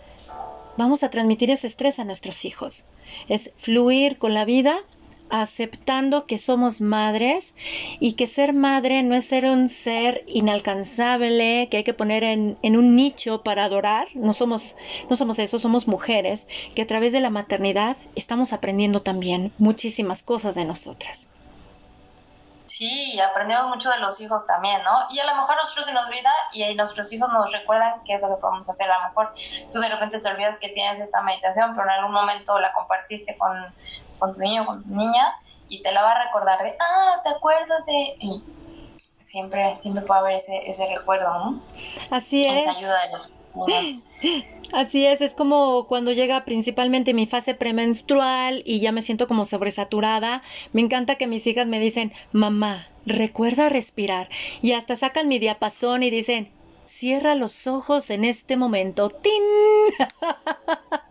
vamos 0.78 1.02
a 1.02 1.10
transmitir 1.10 1.50
ese 1.50 1.66
estrés 1.66 1.98
a 1.98 2.04
nuestros 2.04 2.46
hijos. 2.46 2.86
Es 3.28 3.52
fluir 3.58 4.16
con 4.16 4.32
la 4.32 4.46
vida 4.46 4.80
aceptando 5.30 6.26
que 6.26 6.38
somos 6.38 6.80
madres 6.80 7.54
y 8.00 8.14
que 8.14 8.26
ser 8.26 8.52
madre 8.52 9.02
no 9.02 9.14
es 9.14 9.26
ser 9.26 9.46
un 9.46 9.68
ser 9.68 10.22
inalcanzable 10.26 11.68
que 11.70 11.78
hay 11.78 11.84
que 11.84 11.94
poner 11.94 12.24
en, 12.24 12.56
un 12.62 12.96
nicho 12.96 13.42
para 13.42 13.64
adorar. 13.64 14.08
No 14.14 14.32
somos, 14.32 14.76
no 15.08 15.16
somos 15.16 15.38
eso, 15.38 15.58
somos 15.58 15.88
mujeres 15.88 16.46
que 16.74 16.82
a 16.82 16.86
través 16.86 17.12
de 17.12 17.20
la 17.20 17.30
maternidad 17.30 17.96
estamos 18.14 18.52
aprendiendo 18.52 19.00
también 19.00 19.52
muchísimas 19.58 20.22
cosas 20.22 20.54
de 20.54 20.64
nosotras. 20.64 21.28
Sí, 22.66 23.20
aprendemos 23.20 23.68
mucho 23.68 23.88
de 23.88 23.98
los 23.98 24.20
hijos 24.20 24.48
también, 24.48 24.82
¿no? 24.82 25.06
Y 25.10 25.20
a 25.20 25.26
lo 25.26 25.36
mejor 25.36 25.54
nosotros 25.54 25.86
se 25.86 25.92
nos 25.92 26.06
olvida 26.06 26.30
y 26.52 26.74
nuestros 26.74 27.12
hijos 27.12 27.28
nos 27.32 27.52
recuerdan 27.52 28.02
qué 28.04 28.14
es 28.14 28.20
lo 28.20 28.34
que 28.34 28.40
podemos 28.40 28.68
hacer. 28.68 28.90
A 28.90 28.98
lo 28.98 29.08
mejor 29.10 29.32
tú 29.72 29.78
de 29.78 29.88
repente 29.88 30.18
te 30.18 30.28
olvidas 30.28 30.58
que 30.58 30.70
tienes 30.70 31.00
esta 31.00 31.22
meditación, 31.22 31.76
pero 31.76 31.86
en 31.86 31.90
algún 31.90 32.12
momento 32.12 32.58
la 32.58 32.72
compartiste 32.72 33.38
con 33.38 33.52
con 34.18 34.34
tu 34.34 34.40
niño 34.40 34.62
o 34.62 34.66
con 34.66 34.82
tu 34.82 34.90
niña 34.90 35.34
y 35.68 35.82
te 35.82 35.92
la 35.92 36.02
va 36.02 36.12
a 36.12 36.24
recordar 36.24 36.62
de, 36.62 36.74
ah, 36.80 37.20
¿te 37.22 37.30
acuerdas 37.30 37.84
de...? 37.86 38.16
Y 38.20 38.42
siempre, 39.18 39.78
siempre 39.82 40.04
puede 40.04 40.20
haber 40.20 40.36
ese, 40.36 40.70
ese 40.70 40.94
recuerdo, 40.94 41.28
¿no? 41.32 41.60
Así 42.10 42.44
es. 42.44 42.66
ayuda 42.66 43.06
de 43.06 43.12
los 43.12 43.34
Así 44.72 45.06
es, 45.06 45.20
es 45.20 45.34
como 45.34 45.86
cuando 45.86 46.12
llega 46.12 46.44
principalmente 46.44 47.14
mi 47.14 47.26
fase 47.26 47.54
premenstrual 47.54 48.62
y 48.64 48.80
ya 48.80 48.90
me 48.90 49.02
siento 49.02 49.28
como 49.28 49.44
sobresaturada. 49.44 50.42
Me 50.72 50.80
encanta 50.80 51.14
que 51.16 51.26
mis 51.26 51.46
hijas 51.46 51.66
me 51.66 51.78
dicen, 51.78 52.12
mamá, 52.32 52.88
recuerda 53.06 53.68
respirar. 53.68 54.28
Y 54.62 54.72
hasta 54.72 54.96
sacan 54.96 55.28
mi 55.28 55.38
diapasón 55.38 56.02
y 56.02 56.10
dicen, 56.10 56.50
cierra 56.84 57.34
los 57.34 57.66
ojos 57.66 58.10
en 58.10 58.24
este 58.24 58.56
momento. 58.56 59.10
¡Tin! 59.10 59.42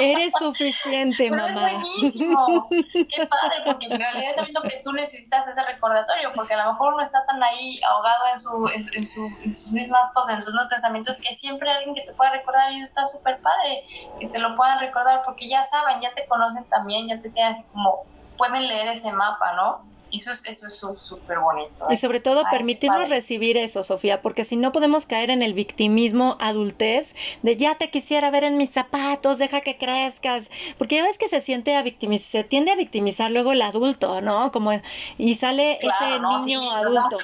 Eres 0.00 0.32
suficiente, 0.38 1.30
mamá. 1.30 1.72
Es 1.72 1.82
buenísimo. 1.82 2.68
Qué 2.70 3.26
padre, 3.26 3.56
porque 3.64 3.86
en 3.86 3.98
realidad 3.98 4.34
también 4.36 4.54
lo 4.54 4.62
que 4.62 4.80
tú 4.84 4.92
necesitas 4.92 5.46
es 5.48 5.56
el 5.56 5.66
recordatorio, 5.66 6.32
porque 6.34 6.54
a 6.54 6.64
lo 6.64 6.72
mejor 6.72 6.94
uno 6.94 7.02
está 7.02 7.24
tan 7.26 7.42
ahí 7.42 7.80
ahogado 7.82 8.24
en, 8.32 8.40
su, 8.40 8.68
en, 8.68 9.06
su, 9.06 9.26
en 9.44 9.54
sus 9.54 9.72
mismas 9.72 10.10
cosas, 10.12 10.36
en 10.36 10.42
sus 10.42 10.52
mismos 10.52 10.70
pensamientos, 10.70 11.20
que 11.20 11.34
siempre 11.34 11.70
alguien 11.70 11.94
que 11.94 12.02
te 12.02 12.12
pueda 12.12 12.32
recordar 12.32 12.70
y 12.72 12.76
eso 12.76 12.84
está 12.84 13.06
súper 13.06 13.40
padre, 13.40 13.84
que 14.20 14.28
te 14.28 14.38
lo 14.38 14.54
puedan 14.56 14.78
recordar, 14.78 15.22
porque 15.24 15.48
ya 15.48 15.64
saben, 15.64 16.00
ya 16.00 16.14
te 16.14 16.26
conocen 16.26 16.64
también, 16.68 17.08
ya 17.08 17.20
te 17.20 17.30
tienen 17.30 17.52
así 17.52 17.64
como, 17.72 18.04
pueden 18.36 18.66
leer 18.66 18.88
ese 18.88 19.12
mapa, 19.12 19.52
¿no? 19.54 19.93
Eso 20.14 20.30
es 20.32 20.46
eso 20.46 20.68
es 20.68 20.74
súper 20.74 21.38
bonito. 21.38 21.86
Y 21.90 21.96
sobre 21.96 22.20
todo 22.20 22.44
permitirnos 22.50 23.08
recibir 23.08 23.56
eso, 23.56 23.82
Sofía, 23.82 24.22
porque 24.22 24.44
si 24.44 24.56
no 24.56 24.72
podemos 24.72 25.06
caer 25.06 25.30
en 25.30 25.42
el 25.42 25.54
victimismo 25.54 26.36
adultez 26.40 27.14
de 27.42 27.56
ya 27.56 27.76
te 27.76 27.90
quisiera 27.90 28.30
ver 28.30 28.44
en 28.44 28.56
mis 28.56 28.70
zapatos, 28.70 29.38
deja 29.38 29.60
que 29.60 29.76
crezcas, 29.76 30.50
porque 30.78 30.96
ya 30.96 31.02
ves 31.02 31.18
que 31.18 31.28
se 31.28 31.40
siente 31.40 31.74
a 31.76 31.82
victimizar, 31.82 32.30
se 32.30 32.44
tiende 32.44 32.70
a 32.70 32.76
victimizar 32.76 33.30
luego 33.30 33.52
el 33.52 33.62
adulto, 33.62 34.20
¿no? 34.20 34.52
Como 34.52 34.72
y 35.18 35.34
sale 35.34 35.78
ese 35.80 36.20
niño 36.20 36.70
adulto. 36.70 37.16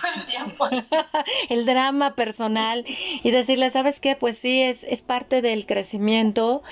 El, 1.48 1.66
drama 1.66 2.14
personal 2.14 2.84
y 3.22 3.30
decirle, 3.30 3.70
¿sabes 3.70 4.00
qué? 4.00 4.16
Pues 4.16 4.38
sí, 4.38 4.62
es, 4.62 4.84
es 4.84 5.02
parte 5.02 5.42
del 5.42 5.66
crecimiento 5.66 6.62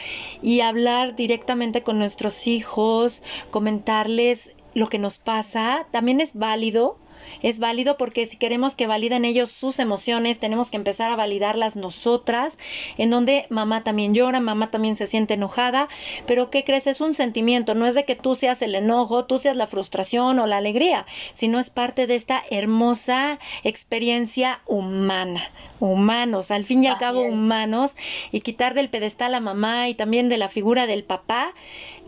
y 0.43 0.61
hablar 0.61 1.15
directamente 1.15 1.83
con 1.83 1.99
nuestros 1.99 2.47
hijos, 2.47 3.23
comentarles 3.51 4.53
lo 4.79 4.89
que 4.89 4.99
nos 4.99 5.19
pasa, 5.19 5.87
también 5.91 6.21
es 6.21 6.35
válido 6.35 6.97
es 7.43 7.59
válido 7.59 7.97
porque 7.97 8.27
si 8.27 8.37
queremos 8.37 8.75
que 8.75 8.87
validen 8.87 9.25
ellos 9.25 9.51
sus 9.51 9.79
emociones, 9.79 10.39
tenemos 10.39 10.71
que 10.71 10.77
empezar 10.77 11.11
a 11.11 11.17
validarlas 11.17 11.77
nosotras, 11.77 12.59
en 12.97 13.11
donde 13.11 13.47
mamá 13.49 13.85
también 13.85 14.15
llora, 14.15 14.41
mamá 14.41 14.71
también 14.71 14.97
se 14.97 15.07
siente 15.07 15.35
enojada, 15.35 15.89
pero 16.27 16.51
¿qué 16.51 16.65
crees? 16.65 16.87
Es 16.87 17.01
un 17.01 17.15
sentimiento, 17.15 17.75
no 17.75 17.87
es 17.87 17.95
de 17.95 18.05
que 18.05 18.17
tú 18.17 18.35
seas 18.35 18.63
el 18.63 18.75
enojo, 18.75 19.25
tú 19.25 19.39
seas 19.39 19.57
la 19.57 19.67
frustración 19.67 20.39
o 20.39 20.47
la 20.47 20.57
alegría, 20.57 21.07
sino 21.35 21.59
es 21.59 21.71
parte 21.71 22.07
de 22.07 22.15
esta 22.15 22.43
hermosa 22.51 23.39
experiencia 23.65 24.61
humana, 24.67 25.43
humanos, 25.81 26.51
al 26.51 26.65
fin 26.65 26.85
y 26.85 26.89
al 26.89 26.99
cabo 26.99 27.23
humanos, 27.23 27.95
y 28.33 28.41
quitar 28.41 28.75
del 28.75 28.89
pedestal 28.89 29.35
a 29.35 29.41
mamá 29.41 29.89
y 29.89 29.95
también 29.95 30.29
de 30.29 30.39
la 30.39 30.49
figura 30.49 30.87
del 30.87 31.05
papá, 31.05 31.53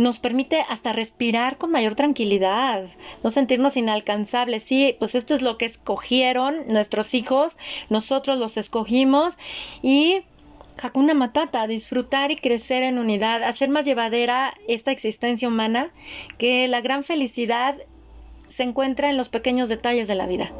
nos 0.00 0.18
permite 0.18 0.64
hasta 0.66 0.94
respirar 0.94 1.58
con 1.58 1.70
mayor 1.70 1.94
tranquilidad, 1.94 2.86
no 3.22 3.28
sentirnos 3.28 3.76
inalcanzables. 3.76 4.62
Sí, 4.62 4.96
pues 4.98 5.14
esto 5.14 5.34
es 5.34 5.42
lo 5.42 5.58
que 5.58 5.66
escogieron 5.66 6.56
nuestros 6.68 7.12
hijos, 7.12 7.58
nosotros 7.90 8.38
los 8.38 8.56
escogimos 8.56 9.36
y 9.82 10.22
Hakuna 10.82 11.12
Matata, 11.12 11.66
disfrutar 11.66 12.30
y 12.30 12.36
crecer 12.36 12.82
en 12.82 12.98
unidad, 12.98 13.42
hacer 13.42 13.68
más 13.68 13.84
llevadera 13.84 14.54
esta 14.66 14.90
existencia 14.90 15.48
humana, 15.48 15.90
que 16.38 16.66
la 16.66 16.80
gran 16.80 17.04
felicidad 17.04 17.76
se 18.48 18.62
encuentra 18.62 19.10
en 19.10 19.18
los 19.18 19.28
pequeños 19.28 19.68
detalles 19.68 20.08
de 20.08 20.14
la 20.14 20.26
vida. 20.26 20.50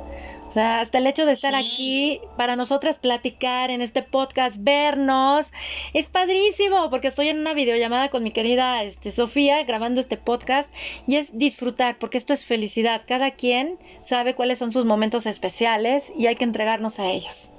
O 0.51 0.53
sea, 0.53 0.81
hasta 0.81 0.99
el 0.99 1.07
hecho 1.07 1.27
de 1.27 1.33
estar 1.33 1.55
aquí 1.55 2.21
para 2.37 2.57
nosotras 2.57 2.99
platicar 2.99 3.71
en 3.71 3.83
este 3.83 4.03
podcast, 4.03 4.57
vernos, 4.59 5.47
es 5.95 6.11
padrísimo 6.11 6.91
porque 6.91 7.07
estoy 7.07 7.29
en 7.29 7.39
una 7.39 7.55
videollamada 7.55 8.09
con 8.09 8.25
mi 8.25 8.33
querida 8.33 8.83
este, 8.83 9.13
Sofía 9.13 9.63
grabando 9.63 10.01
este 10.01 10.17
podcast 10.17 10.69
y 11.07 11.15
es 11.15 11.39
disfrutar 11.39 11.99
porque 12.01 12.19
esto 12.19 12.33
es 12.33 12.45
felicidad. 12.45 13.03
Cada 13.07 13.31
quien 13.31 13.79
sabe 14.03 14.35
cuáles 14.35 14.59
son 14.59 14.73
sus 14.73 14.87
momentos 14.87 15.25
especiales 15.27 16.11
y 16.17 16.27
hay 16.27 16.35
que 16.35 16.43
entregarnos 16.43 16.99
a 16.99 17.07
ellos. 17.07 17.53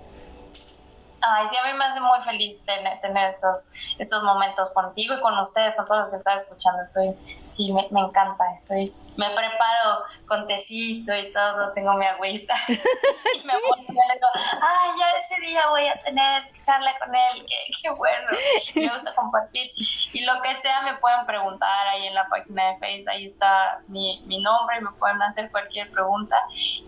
Ay, 1.21 1.47
sí, 1.49 1.55
a 1.63 1.71
mí 1.71 1.77
me 1.79 1.85
hace 1.85 2.01
muy 2.01 2.21
feliz 2.25 2.59
tener, 2.65 2.99
tener 2.99 3.29
estos, 3.29 3.69
estos 3.99 4.21
momentos 4.23 4.69
contigo 4.71 5.15
y 5.17 5.21
con 5.21 5.39
ustedes, 5.39 5.77
con 5.77 5.85
todos 5.85 6.01
los 6.01 6.09
que 6.09 6.17
están 6.17 6.35
escuchando. 6.35 6.83
Estoy 6.83 7.15
sí, 7.61 7.73
me, 7.73 8.01
encanta. 8.01 8.43
Estoy, 8.55 8.91
me 9.17 9.29
preparo 9.29 10.03
con 10.27 10.47
tecito 10.47 11.15
y 11.15 11.31
todo, 11.31 11.71
tengo 11.73 11.93
mi 11.93 12.05
agüita 12.05 12.53
y 12.67 13.45
me 13.45 13.53
emociono. 13.53 14.27
Ay, 14.61 14.89
ya 14.99 15.05
ese 15.19 15.41
día 15.41 15.67
voy 15.69 15.87
a 15.87 16.01
tener 16.01 16.43
charla 16.63 16.93
con 16.99 17.13
él, 17.13 17.45
qué, 17.47 17.55
qué 17.81 17.89
bueno. 17.91 18.27
Me 18.75 18.93
gusta 18.93 19.13
compartir. 19.15 19.71
Y 20.13 20.25
lo 20.25 20.41
que 20.41 20.55
sea, 20.55 20.81
me 20.81 20.95
pueden 20.95 21.25
preguntar 21.25 21.87
ahí 21.87 22.07
en 22.07 22.15
la 22.15 22.27
página 22.29 22.71
de 22.71 22.79
Facebook, 22.79 23.09
ahí 23.09 23.25
está 23.25 23.79
mi, 23.87 24.21
mi 24.25 24.41
nombre, 24.41 24.81
me 24.81 24.91
pueden 24.93 25.21
hacer 25.21 25.51
cualquier 25.51 25.89
pregunta. 25.91 26.37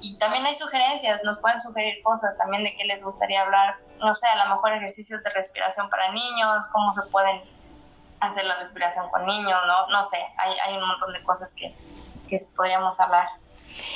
Y 0.01 0.17
también 0.17 0.45
hay 0.45 0.55
sugerencias, 0.55 1.23
nos 1.23 1.39
pueden 1.39 1.59
sugerir 1.59 2.01
cosas 2.03 2.37
también 2.37 2.63
de 2.63 2.75
qué 2.75 2.85
les 2.85 3.03
gustaría 3.03 3.41
hablar. 3.41 3.75
No 3.99 4.13
sé, 4.13 4.27
a 4.27 4.43
lo 4.43 4.55
mejor 4.55 4.73
ejercicios 4.73 5.21
de 5.21 5.29
respiración 5.31 5.89
para 5.89 6.11
niños, 6.11 6.65
cómo 6.71 6.91
se 6.93 7.03
pueden 7.03 7.41
hacer 8.29 8.45
la 8.45 8.57
respiración 8.57 9.09
con 9.09 9.25
niños, 9.25 9.59
¿no? 9.67 9.87
No 9.87 10.03
sé, 10.03 10.17
hay, 10.37 10.57
hay 10.65 10.77
un 10.77 10.87
montón 10.87 11.13
de 11.13 11.23
cosas 11.23 11.53
que, 11.53 11.73
que 12.29 12.39
podríamos 12.55 12.99
hablar. 12.99 13.27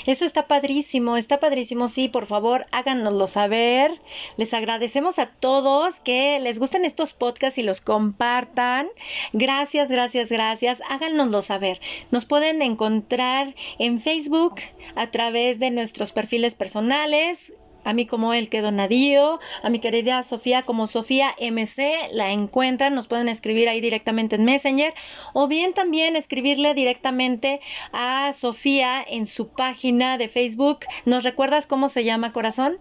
Eso 0.05 0.25
está 0.25 0.47
padrísimo, 0.47 1.17
está 1.17 1.39
padrísimo. 1.39 1.87
Sí, 1.87 2.07
por 2.07 2.25
favor, 2.25 2.65
háganoslo 2.71 3.27
saber. 3.27 3.91
Les 4.37 4.53
agradecemos 4.53 5.19
a 5.19 5.27
todos 5.27 5.99
que 5.99 6.39
les 6.39 6.59
gusten 6.59 6.85
estos 6.85 7.13
podcasts 7.13 7.57
y 7.57 7.63
los 7.63 7.81
compartan. 7.81 8.87
Gracias, 9.33 9.89
gracias, 9.89 10.29
gracias. 10.29 10.81
Háganoslo 10.89 11.41
saber. 11.41 11.79
Nos 12.11 12.25
pueden 12.25 12.61
encontrar 12.61 13.53
en 13.79 14.01
Facebook 14.01 14.55
a 14.95 15.07
través 15.07 15.59
de 15.59 15.71
nuestros 15.71 16.11
perfiles 16.11 16.55
personales 16.55 17.53
a 17.87 17.93
mí 17.93 18.05
como 18.05 18.33
el 18.33 18.49
que 18.49 18.61
donadío, 18.61 19.39
a 19.63 19.69
mi 19.69 19.79
querida 19.79 20.21
Sofía 20.23 20.63
como 20.63 20.87
Sofía 20.87 21.33
MC, 21.39 22.09
la 22.11 22.31
encuentran, 22.31 22.93
nos 22.93 23.07
pueden 23.07 23.29
escribir 23.29 23.69
ahí 23.69 23.79
directamente 23.79 24.35
en 24.35 24.43
Messenger 24.43 24.93
o 25.31 25.47
bien 25.47 25.73
también 25.73 26.17
escribirle 26.17 26.73
directamente 26.73 27.61
a 27.93 28.33
Sofía 28.33 29.01
en 29.07 29.25
su 29.25 29.47
página 29.47 30.17
de 30.17 30.27
Facebook. 30.27 30.79
¿Nos 31.05 31.23
recuerdas 31.23 31.65
cómo 31.65 31.87
se 31.87 32.03
llama, 32.03 32.33
corazón? 32.33 32.77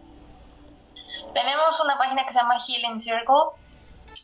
Tenemos 1.33 1.81
una 1.85 1.97
página 1.99 2.27
que 2.27 2.33
se 2.33 2.41
llama 2.41 2.57
Healing 2.59 2.99
Circle 2.99 3.55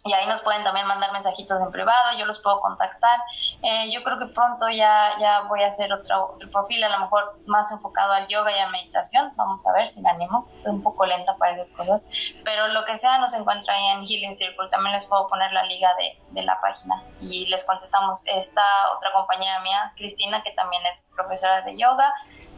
y 0.05 0.12
ahí 0.12 0.26
nos 0.26 0.40
pueden 0.42 0.64
también 0.64 0.87
mandar 0.87 1.12
mensajitos 1.12 1.61
en 1.61 1.70
privado, 1.70 2.16
yo 2.18 2.26
los 2.26 2.40
puedo 2.40 2.61
contactar. 2.61 3.20
Eh, 3.62 3.90
yo 3.92 4.02
creo 4.02 4.18
que 4.18 4.26
pronto 4.26 4.68
ya, 4.68 5.12
ya 5.20 5.42
voy 5.42 5.62
a 5.62 5.68
hacer 5.68 5.92
otro, 5.92 6.37
perfil, 6.52 6.85
a 6.85 6.88
lo 6.88 7.00
mejor 7.00 7.38
más 7.46 7.70
enfocado 7.72 8.12
al 8.12 8.26
yoga 8.28 8.57
y 8.57 8.59
a 8.59 8.68
meditación. 8.68 9.33
Vamos 9.37 9.66
a 9.66 9.72
ver 9.72 9.88
si 9.88 10.00
me 10.00 10.11
animo. 10.11 10.46
Soy 10.62 10.72
un 10.72 10.83
poco 10.83 11.07
lenta 11.07 11.37
para 11.37 11.55
esas 11.55 11.70
cosas, 11.76 12.07
pero 12.44 12.68
lo 12.68 12.85
que 12.85 12.98
sea 12.98 13.18
nos 13.18 13.35
encuentra 13.35 13.74
ahí 13.74 13.87
en 13.87 14.07
Healing 14.07 14.37
Circle. 14.37 14.68
También 14.70 14.94
les 14.94 15.07
puedo 15.07 15.28
poner 15.28 15.52
la 15.52 15.64
liga 15.64 15.94
de, 15.96 16.18
de 16.31 16.42
la 16.42 16.61
página 16.61 17.02
y 17.20 17.46
les 17.46 17.64
contestamos. 17.64 18.24
Esta 18.26 18.64
otra 18.96 19.12
compañera 19.12 19.61
mía, 19.61 19.92
Cristina, 19.96 20.42
que 20.42 20.52
también 20.52 20.85
es 20.87 21.11
profesora 21.14 21.62
de 21.62 21.76
yoga, 21.76 22.12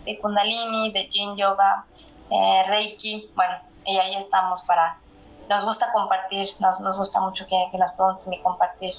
de 0.05 0.19
Kundalini, 0.19 0.93
de 0.93 1.05
Jin 1.05 1.37
Yoga, 1.37 1.85
eh, 2.31 2.65
Reiki. 2.67 3.31
Bueno, 3.35 3.59
y 3.87 3.99
ahí 3.99 4.17
estamos 4.17 4.63
para 4.63 4.97
nos 5.49 5.65
gusta 5.65 5.93
compartir, 5.93 6.49
nos, 6.61 6.81
nos 6.81 6.97
gusta 6.97 7.21
mucho 7.21 7.47
que, 7.47 7.57
que 7.71 7.79
nos 7.79 7.93
pregunten 7.93 8.33
y 8.33 8.43
compartir. 8.43 8.95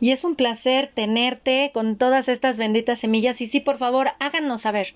Y 0.00 0.10
es 0.10 0.24
un 0.24 0.36
placer 0.36 0.92
tenerte 0.94 1.70
con 1.72 1.96
todas 1.96 2.28
estas 2.28 2.56
benditas 2.56 2.98
semillas. 3.00 3.40
Y 3.40 3.46
sí, 3.46 3.60
por 3.60 3.78
favor, 3.78 4.10
háganos 4.18 4.62
saber. 4.62 4.94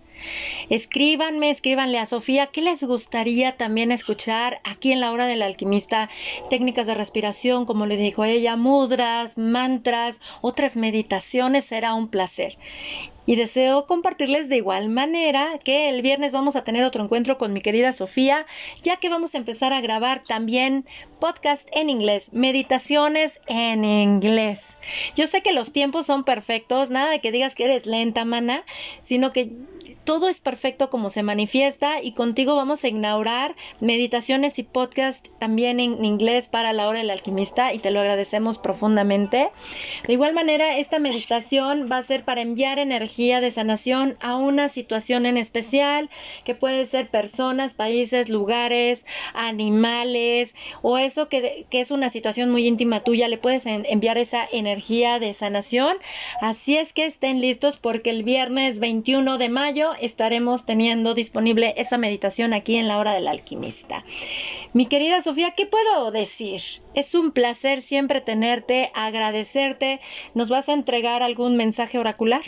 Escríbanme, 0.71 1.51
escríbanle 1.51 1.99
a 1.99 2.07
Sofía 2.07 2.49
qué 2.49 2.63
les 2.63 2.83
gustaría 2.83 3.57
también 3.57 3.93
escuchar 3.93 4.61
aquí 4.65 4.93
en 4.93 5.01
la 5.01 5.13
hora 5.13 5.27
del 5.27 5.43
alquimista. 5.43 6.11
Técnicas 6.51 6.87
de 6.87 6.95
respiración, 6.95 7.67
como 7.67 7.87
le 7.87 7.97
dijo 7.97 8.25
ella, 8.25 8.57
mudras, 8.57 9.39
mantras, 9.39 10.21
otras 10.41 10.77
meditaciones. 10.77 11.65
Será 11.65 11.95
un 11.95 12.09
placer. 12.09 12.57
Y 13.29 13.37
deseo 13.37 13.85
compartirles 13.85 14.49
de 14.49 14.57
igual 14.57 14.89
manera 14.89 15.59
que 15.63 15.91
el 15.91 16.01
viernes 16.01 16.33
vamos 16.33 16.57
a 16.57 16.65
tener 16.65 16.83
otro 16.83 17.05
encuentro 17.05 17.37
con 17.37 17.53
mi 17.53 17.61
querida 17.61 17.93
Sofía, 17.93 18.47
ya 18.83 18.97
que 18.97 19.11
vamos 19.11 19.35
a 19.35 19.37
empezar 19.37 19.75
a 19.75 19.83
grabar 19.83 20.23
también 20.23 20.87
podcast 21.21 21.69
en 21.73 21.91
inglés, 21.91 22.33
meditaciones 22.33 23.39
en 23.47 23.85
inglés. 23.85 24.79
Yo 25.15 25.27
sé 25.27 25.43
que 25.43 25.53
los 25.53 25.75
tiempos 25.75 26.07
son 26.07 26.25
perfectos, 26.25 26.89
nada 26.89 27.11
de 27.11 27.21
que 27.21 27.31
digas 27.31 27.55
que 27.55 27.65
eres 27.65 27.85
lenta, 27.85 28.25
mana, 28.25 28.65
sino 29.03 29.31
que 29.31 29.51
todo 30.09 30.31
es 30.31 30.41
perfecto 30.41 30.89
como 30.89 31.11
se 31.11 31.23
manifiesta 31.23 32.01
y 32.01 32.13
contigo 32.13 32.57
vamos 32.57 32.83
a 32.83 32.89
inaugurar 32.89 33.55
meditaciones 33.81 34.59
y 34.59 34.63
podcast 34.63 35.29
también 35.39 35.81
en 35.81 36.03
inglés 36.03 36.49
para 36.49 36.73
la 36.73 36.89
hora 36.89 37.01
del 37.01 37.11
alquimista 37.11 37.75
y 37.75 37.79
te 37.79 37.91
lo 37.91 38.01
agradecemos 38.01 38.57
profundamente. 38.57 39.51
De 40.07 40.13
igual 40.15 40.33
manera, 40.33 40.79
esta 40.79 40.99
meditación 40.99 41.91
va 41.93 41.99
a 41.99 42.03
ser 42.03 42.25
para 42.25 42.41
enviar 42.41 42.79
energía 42.79 43.43
de 43.43 43.51
sanación 43.51 44.17
a 44.21 44.37
una 44.37 44.71
situación 44.71 45.27
en 45.27 45.37
especial, 45.37 46.09
que 46.47 46.55
puede 46.55 46.87
ser 46.87 47.09
personas, 47.09 47.75
países, 47.75 48.31
lugares, 48.31 49.05
animales 49.35 50.55
o 50.81 50.97
eso 50.97 51.29
que, 51.29 51.67
que 51.69 51.81
es 51.81 51.91
una 51.91 52.09
situación 52.09 52.51
muy 52.51 52.67
íntima 52.67 53.01
tuya, 53.01 53.29
le 53.29 53.37
puedes 53.37 53.67
enviar 53.67 54.17
esa 54.17 54.49
energía 54.51 55.19
de 55.19 55.35
sanación. 55.35 55.99
Así 56.41 56.79
es 56.79 56.95
que 56.95 57.05
estén 57.05 57.43
listos 57.43 57.77
porque 57.77 58.09
el 58.09 58.23
viernes 58.23 58.81
21 58.81 59.37
de 59.37 59.51
mayo 59.51 59.98
estaremos 60.01 60.67
teniendo 60.67 61.15
disponible 61.15 61.75
esa 61.77 61.99
meditación 61.99 62.53
aquí 62.53 62.77
en 62.77 62.89
la 62.89 62.99
hora 62.99 63.13
del 63.13 63.29
alquimista. 63.29 64.05
Mi 64.73 64.87
querida 64.87 65.21
Sofía, 65.21 65.53
¿qué 65.57 65.67
puedo 65.67 66.11
decir? 66.11 66.61
Es 66.95 67.15
un 67.15 67.33
placer 67.33 67.83
siempre 67.83 68.21
tenerte, 68.21 68.91
agradecerte. 68.95 70.01
¿Nos 70.35 70.51
vas 70.51 70.69
a 70.69 70.75
entregar 70.75 71.23
algún 71.23 71.57
mensaje 71.57 71.99
oracular? 71.99 72.43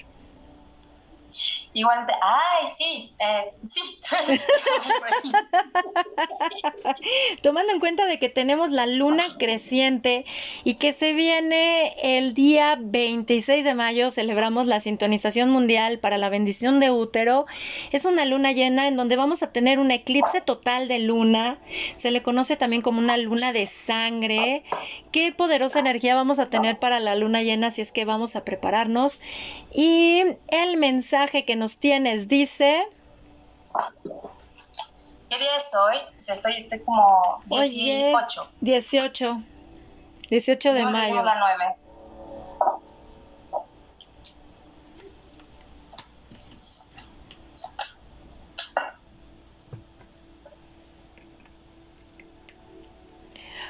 Igualmente, 1.72 2.14
ay, 2.20 2.66
sí, 2.76 3.14
eh, 3.20 3.52
sí. 3.64 3.80
Tomando 7.42 7.72
en 7.72 7.78
cuenta 7.78 8.06
de 8.06 8.18
que 8.18 8.28
tenemos 8.28 8.70
la 8.70 8.86
luna 8.86 9.22
creciente 9.38 10.24
y 10.64 10.74
que 10.74 10.92
se 10.92 11.12
viene 11.12 11.94
el 12.02 12.34
día 12.34 12.76
26 12.80 13.64
de 13.64 13.74
mayo, 13.74 14.10
celebramos 14.10 14.66
la 14.66 14.80
sintonización 14.80 15.50
mundial 15.50 16.00
para 16.00 16.18
la 16.18 16.28
bendición 16.28 16.80
de 16.80 16.90
útero. 16.90 17.46
Es 17.92 18.04
una 18.04 18.24
luna 18.24 18.50
llena 18.50 18.88
en 18.88 18.96
donde 18.96 19.14
vamos 19.14 19.44
a 19.44 19.52
tener 19.52 19.78
un 19.78 19.92
eclipse 19.92 20.40
total 20.40 20.88
de 20.88 20.98
luna. 20.98 21.56
Se 21.94 22.10
le 22.10 22.20
conoce 22.20 22.56
también 22.56 22.82
como 22.82 22.98
una 22.98 23.16
luna 23.16 23.52
de 23.52 23.66
sangre. 23.66 24.64
Qué 25.12 25.30
poderosa 25.30 25.78
energía 25.78 26.16
vamos 26.16 26.40
a 26.40 26.50
tener 26.50 26.80
para 26.80 26.98
la 26.98 27.14
luna 27.14 27.42
llena 27.42 27.70
si 27.70 27.80
es 27.80 27.92
que 27.92 28.04
vamos 28.04 28.34
a 28.34 28.44
prepararnos. 28.44 29.20
Y 29.72 30.24
el 30.48 30.78
mensaje 30.78 31.44
que 31.44 31.59
nos 31.60 31.76
tienes, 31.76 32.26
dice... 32.26 32.88
¿Qué 35.28 35.38
día 35.38 35.56
es 35.58 35.74
hoy? 35.74 35.96
O 36.16 36.20
sea, 36.20 36.34
estoy, 36.34 36.54
estoy, 36.62 36.80
como 36.80 37.42
18. 37.44 38.40
Oye, 38.40 38.50
18. 38.62 39.42
18 40.30 40.72
de 40.72 40.82
no, 40.82 40.90
mayo. 40.90 41.22
La 41.22 41.36
9. 41.38 41.76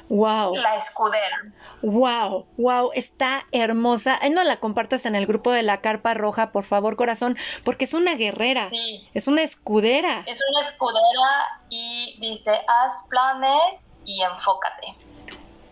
Wow. 0.08 0.54
La 0.54 0.76
escudera. 0.76 1.52
Wow, 1.82 2.46
wow, 2.58 2.90
está 2.94 3.46
hermosa. 3.52 4.18
Ay, 4.20 4.30
no 4.30 4.44
la 4.44 4.58
compartas 4.58 5.06
en 5.06 5.14
el 5.14 5.26
grupo 5.26 5.50
de 5.50 5.62
la 5.62 5.80
carpa 5.80 6.14
roja, 6.14 6.52
por 6.52 6.64
favor, 6.64 6.96
corazón, 6.96 7.38
porque 7.64 7.84
es 7.84 7.94
una 7.94 8.16
guerrera. 8.16 8.68
Sí. 8.68 9.08
Es 9.14 9.28
una 9.28 9.42
escudera. 9.42 10.22
Es 10.26 10.36
una 10.50 10.66
escudera 10.66 11.62
y 11.70 12.18
dice, 12.20 12.50
haz 12.50 13.06
planes 13.08 13.86
y 14.04 14.22
enfócate. 14.22 14.94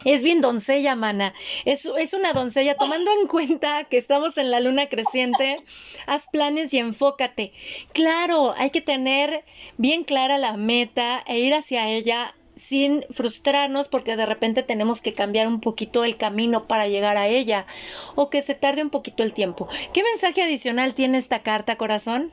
Es 0.05 0.23
bien 0.23 0.41
doncella, 0.41 0.95
mana. 0.95 1.35
Es, 1.65 1.85
es 1.85 2.15
una 2.15 2.33
doncella, 2.33 2.77
tomando 2.77 3.11
en 3.21 3.27
cuenta 3.27 3.85
que 3.85 3.99
estamos 3.99 4.39
en 4.39 4.51
la 4.51 4.61
luna 4.61 4.89
creciente, 4.89 5.63
haz 6.07 6.29
planes 6.29 6.73
y 6.73 6.79
enfócate. 6.79 7.53
Claro, 7.93 8.55
hay 8.57 8.71
que 8.71 8.81
tener 8.81 9.45
bien 9.77 10.05
clara 10.05 10.39
la 10.39 10.57
meta 10.57 11.23
e 11.27 11.41
ir 11.41 11.53
hacia 11.53 11.89
ella 11.89 12.35
sin 12.59 13.05
frustrarnos 13.11 13.89
porque 13.89 14.17
de 14.17 14.27
repente 14.27 14.63
tenemos 14.63 15.01
que 15.01 15.15
cambiar 15.15 15.47
un 15.47 15.61
poquito 15.61 16.05
el 16.05 16.17
camino 16.17 16.65
para 16.65 16.89
llegar 16.89 17.17
a 17.17 17.27
ella 17.27 17.67
o 18.15 18.31
que 18.31 18.43
se 18.43 18.55
tarde 18.55 18.83
un 18.83 18.91
poquito 18.91 19.23
el 19.23 19.33
tiempo. 19.33 19.69
¿Qué 19.95 20.03
mensaje 20.03 20.43
adicional 20.43 20.95
tiene 20.95 21.19
esta 21.19 21.41
carta, 21.41 21.77
corazón? 21.77 22.33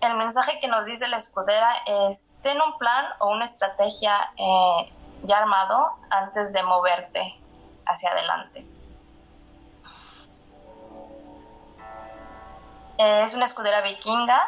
El 0.00 0.16
mensaje 0.16 0.58
que 0.60 0.68
nos 0.68 0.86
dice 0.86 1.08
la 1.08 1.16
escudera 1.16 1.72
es, 2.10 2.28
ten 2.42 2.58
un 2.60 2.76
plan 2.78 3.06
o 3.20 3.30
una 3.30 3.44
estrategia 3.44 4.16
eh, 4.36 4.92
ya 5.24 5.38
armado 5.38 5.90
antes 6.10 6.52
de 6.52 6.62
moverte 6.62 7.34
hacia 7.86 8.10
adelante. 8.10 8.64
Eh, 12.98 13.22
es 13.24 13.34
una 13.34 13.46
escudera 13.46 13.80
vikinga 13.80 14.40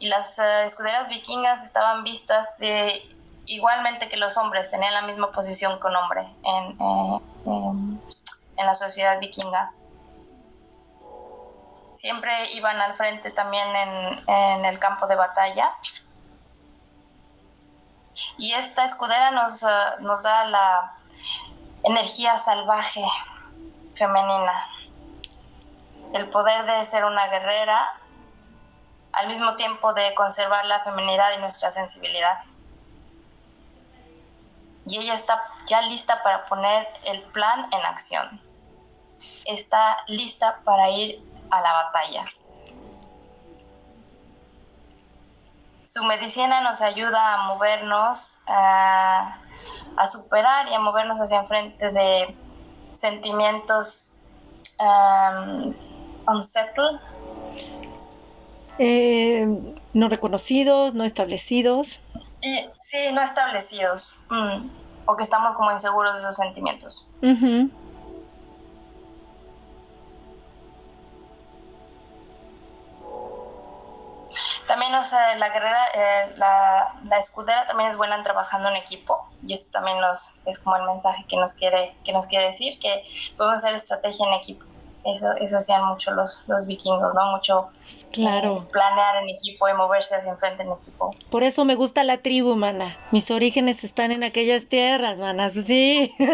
y 0.00 0.08
las 0.08 0.38
eh, 0.38 0.64
escuderas 0.64 1.08
vikingas 1.08 1.62
estaban 1.62 2.04
vistas 2.04 2.56
eh, 2.60 3.02
igualmente 3.48 4.08
que 4.08 4.16
los 4.16 4.36
hombres, 4.36 4.70
tenían 4.70 4.94
la 4.94 5.02
misma 5.02 5.32
posición 5.32 5.80
que 5.80 5.86
un 5.86 5.96
hombre 5.96 6.20
en, 6.44 6.78
en 8.56 8.66
la 8.66 8.74
sociedad 8.74 9.18
vikinga. 9.18 9.72
Siempre 11.94 12.52
iban 12.52 12.80
al 12.80 12.94
frente 12.94 13.30
también 13.32 13.74
en, 13.74 14.28
en 14.28 14.64
el 14.64 14.78
campo 14.78 15.06
de 15.08 15.16
batalla 15.16 15.74
y 18.36 18.54
esta 18.54 18.84
escudera 18.84 19.30
nos, 19.32 19.62
eh, 19.62 19.66
nos 20.00 20.22
da 20.22 20.44
la 20.44 20.92
energía 21.82 22.38
salvaje 22.38 23.04
femenina, 23.96 24.68
el 26.14 26.28
poder 26.28 26.64
de 26.64 26.86
ser 26.86 27.04
una 27.04 27.26
guerrera, 27.28 27.94
al 29.12 29.28
mismo 29.28 29.56
tiempo 29.56 29.92
de 29.94 30.14
conservar 30.14 30.64
la 30.66 30.80
feminidad 30.84 31.32
y 31.36 31.40
nuestra 31.40 31.70
sensibilidad. 31.70 32.38
Y 34.88 34.98
ella 34.98 35.14
está 35.14 35.42
ya 35.66 35.82
lista 35.82 36.22
para 36.22 36.46
poner 36.46 36.88
el 37.04 37.22
plan 37.22 37.72
en 37.72 37.84
acción. 37.84 38.40
Está 39.44 39.98
lista 40.06 40.60
para 40.64 40.90
ir 40.90 41.20
a 41.50 41.60
la 41.60 41.72
batalla. 41.72 42.24
Su 45.84 46.04
medicina 46.04 46.60
nos 46.60 46.82
ayuda 46.82 47.34
a 47.34 47.36
movernos, 47.48 48.42
a, 48.46 49.38
superar 50.06 50.68
y 50.68 50.74
a 50.74 50.80
movernos 50.80 51.18
hacia 51.18 51.40
enfrente 51.40 51.90
de 51.90 52.34
sentimientos 52.94 54.14
unsettled. 56.26 57.00
Eh, 58.78 59.46
no 59.94 60.08
reconocidos, 60.08 60.94
no 60.94 61.04
establecidos. 61.04 62.00
Sí, 62.40 63.12
no 63.12 63.22
establecidos. 63.22 64.22
Mm, 64.30 64.68
o 65.06 65.16
que 65.16 65.24
estamos 65.24 65.56
como 65.56 65.72
inseguros 65.72 66.14
de 66.14 66.18
esos 66.18 66.36
sentimientos. 66.36 67.08
También, 74.66 74.94
o 74.94 75.02
sea, 75.02 75.34
la 75.36 75.48
guerrera, 75.48 75.88
eh, 75.94 76.34
la, 76.36 76.92
la, 77.04 77.18
escudera 77.18 77.66
también 77.66 77.88
es 77.88 77.96
buena 77.96 78.16
en 78.16 78.22
trabajando 78.22 78.68
en 78.68 78.76
equipo 78.76 79.26
y 79.42 79.54
esto 79.54 79.70
también 79.72 79.98
nos, 79.98 80.34
es 80.44 80.58
como 80.58 80.76
el 80.76 80.82
mensaje 80.82 81.24
que 81.26 81.38
nos 81.38 81.54
quiere, 81.54 81.94
que 82.04 82.12
nos 82.12 82.26
quiere 82.26 82.48
decir, 82.48 82.78
que 82.78 83.02
podemos 83.38 83.64
hacer 83.64 83.74
estrategia 83.74 84.26
en 84.26 84.34
equipo. 84.34 84.66
Eso, 85.04 85.32
eso 85.40 85.58
hacían 85.58 85.84
mucho 85.86 86.10
los, 86.12 86.42
los 86.48 86.66
vikingos, 86.66 87.14
¿no? 87.14 87.32
Mucho 87.32 87.68
claro. 88.12 88.64
Eh, 88.66 88.70
planear 88.72 89.22
en 89.22 89.30
equipo 89.30 89.68
y 89.68 89.74
moverse 89.74 90.16
hacia 90.16 90.32
enfrente 90.32 90.64
en 90.64 90.72
equipo. 90.72 91.14
Por 91.30 91.42
eso 91.42 91.64
me 91.64 91.74
gusta 91.76 92.04
la 92.04 92.18
tribu, 92.18 92.56
mana. 92.56 92.96
Mis 93.10 93.30
orígenes 93.30 93.84
están 93.84 94.12
en 94.12 94.24
aquellas 94.24 94.68
tierras, 94.68 95.18
mana. 95.18 95.50
Sí. 95.50 95.62
sí. 95.62 96.14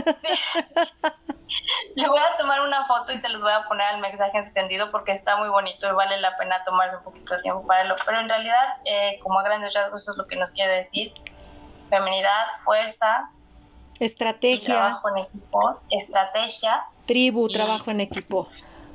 Le 1.96 2.09
voy 2.09 2.18
a 2.18 2.37
tomar 2.37 2.61
una 2.62 2.87
foto 2.87 3.12
y 3.12 3.18
se 3.18 3.29
los 3.29 3.40
voy 3.40 3.53
a 3.53 3.64
poner 3.68 3.87
al 3.87 4.00
mensaje 4.00 4.38
extendido 4.38 4.90
porque 4.90 5.12
está 5.12 5.37
muy 5.37 5.48
bonito 5.48 5.88
y 5.88 5.92
vale 5.92 6.20
la 6.20 6.37
pena 6.37 6.62
tomarse 6.64 6.96
un 6.96 7.05
poquito 7.05 7.35
de 7.35 7.42
tiempo 7.42 7.66
para 7.66 7.81
verlo. 7.81 7.96
Pero 8.05 8.20
en 8.20 8.29
realidad, 8.29 8.77
eh, 8.85 9.18
como 9.22 9.38
a 9.38 9.42
grandes 9.42 9.72
rasgos, 9.74 10.03
eso 10.03 10.12
es 10.12 10.18
lo 10.18 10.27
que 10.27 10.37
nos 10.37 10.50
quiere 10.50 10.74
decir. 10.74 11.12
Feminidad, 11.90 12.46
fuerza. 12.64 13.31
Estrategia. 14.00 14.74
trabajo 14.74 15.09
en 15.11 15.18
equipo. 15.24 15.80
Estrategia. 15.90 16.85
Tribu, 17.07 17.48
trabajo 17.48 17.90
en 17.90 18.00
equipo. 18.00 18.48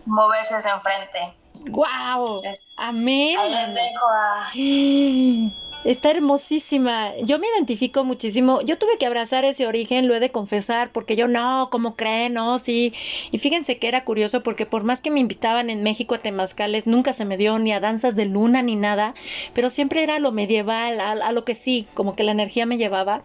Moverse 0.06 0.56
hacia 0.56 0.74
enfrente. 0.74 1.34
¡Wow! 1.70 2.42
Amén. 2.78 3.38
Ahí 3.40 3.52
les 3.52 3.74
dejo 3.76 4.06
a... 4.08 4.52
Está 5.86 6.12
hermosísima. 6.12 7.16
Yo 7.24 7.40
me 7.40 7.48
identifico 7.56 8.04
muchísimo. 8.04 8.62
Yo 8.62 8.78
tuve 8.78 8.98
que 9.00 9.06
abrazar 9.06 9.46
ese 9.46 9.66
origen, 9.66 10.10
lo 10.10 10.16
he 10.16 10.20
de 10.20 10.30
confesar, 10.30 10.92
porque 10.92 11.16
yo 11.16 11.30
no, 11.30 11.70
¿cómo 11.72 11.96
creen? 11.96 12.34
No, 12.34 12.60
sí. 12.60 12.94
Y 13.32 13.38
fíjense 13.38 13.78
que 13.78 13.88
era 13.88 14.04
curioso 14.04 14.44
porque 14.44 14.66
por 14.66 14.84
más 14.84 15.00
que 15.00 15.10
me 15.10 15.22
invitaban 15.22 15.70
en 15.70 15.82
México 15.82 16.16
a 16.16 16.18
temazcales, 16.18 16.86
nunca 16.86 17.14
se 17.14 17.24
me 17.24 17.38
dio 17.38 17.58
ni 17.60 17.72
a 17.72 17.80
danzas 17.80 18.18
de 18.18 18.26
luna 18.26 18.62
ni 18.62 18.76
nada, 18.76 19.14
pero 19.54 19.70
siempre 19.70 20.04
era 20.04 20.20
lo 20.20 20.34
medieval, 20.34 21.00
a, 21.00 21.32
lo 21.32 21.46
que 21.46 21.56
sí, 21.56 21.88
como 21.94 22.14
que 22.14 22.26
la 22.26 22.34
energía 22.34 22.66
me 22.66 22.78
llevaba. 22.78 23.24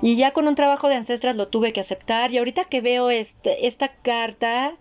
Y 0.00 0.14
ya 0.14 0.30
con 0.30 0.46
un 0.46 0.54
trabajo 0.54 0.88
de 0.88 0.94
ancestras 0.94 1.34
lo 1.34 1.48
tuve 1.48 1.72
que 1.72 1.80
aceptar. 1.80 2.32
Y 2.32 2.38
ahorita 2.38 2.66
que 2.66 2.80
veo 2.80 3.10
este, 3.10 3.66
esta 3.66 3.88
carta, 3.88 4.74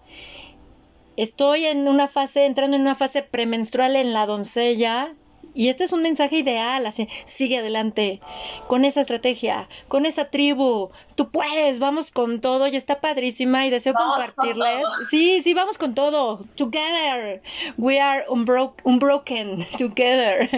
estoy 1.17 1.65
en 1.65 1.87
una 1.87 2.07
fase, 2.07 2.45
entrando 2.45 2.75
en 2.75 2.83
una 2.83 2.95
fase 2.95 3.23
premenstrual 3.23 3.95
en 3.95 4.13
la 4.13 4.27
doncella 4.27 5.15
y 5.53 5.69
este 5.69 5.83
es 5.83 5.91
un 5.91 6.03
mensaje 6.03 6.37
ideal, 6.37 6.85
así, 6.85 7.07
sigue 7.25 7.57
adelante 7.57 8.19
con 8.67 8.85
esa 8.85 9.01
estrategia, 9.01 9.67
con 9.87 10.05
esa 10.05 10.29
tribu, 10.29 10.89
tú 11.15 11.29
puedes, 11.29 11.79
vamos 11.79 12.11
con 12.11 12.39
todo 12.41 12.67
y 12.67 12.75
está 12.75 13.01
padrísima 13.01 13.65
y 13.65 13.69
deseo 13.69 13.93
compartirles. 13.93 14.83
Sí, 15.09 15.41
sí, 15.41 15.53
vamos 15.53 15.77
con 15.77 15.95
todo, 15.95 16.39
together, 16.55 17.41
we 17.77 17.99
are 17.99 18.25
unbroken, 18.29 19.65
together. 19.77 20.49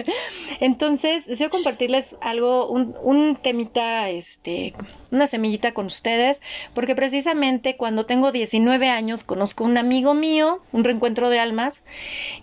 Entonces, 0.60 1.26
deseo 1.26 1.50
compartirles 1.50 2.16
algo, 2.20 2.68
un, 2.68 2.94
un 3.02 3.36
temita, 3.36 4.10
este, 4.10 4.74
una 5.10 5.26
semillita 5.26 5.72
con 5.72 5.86
ustedes, 5.86 6.42
porque 6.74 6.94
precisamente 6.94 7.76
cuando 7.76 8.06
tengo 8.06 8.32
19 8.32 8.88
años 8.88 9.24
conozco 9.24 9.64
un 9.64 9.78
amigo 9.78 10.14
mío, 10.14 10.60
un 10.72 10.84
reencuentro 10.84 11.28
de 11.28 11.38
almas, 11.38 11.82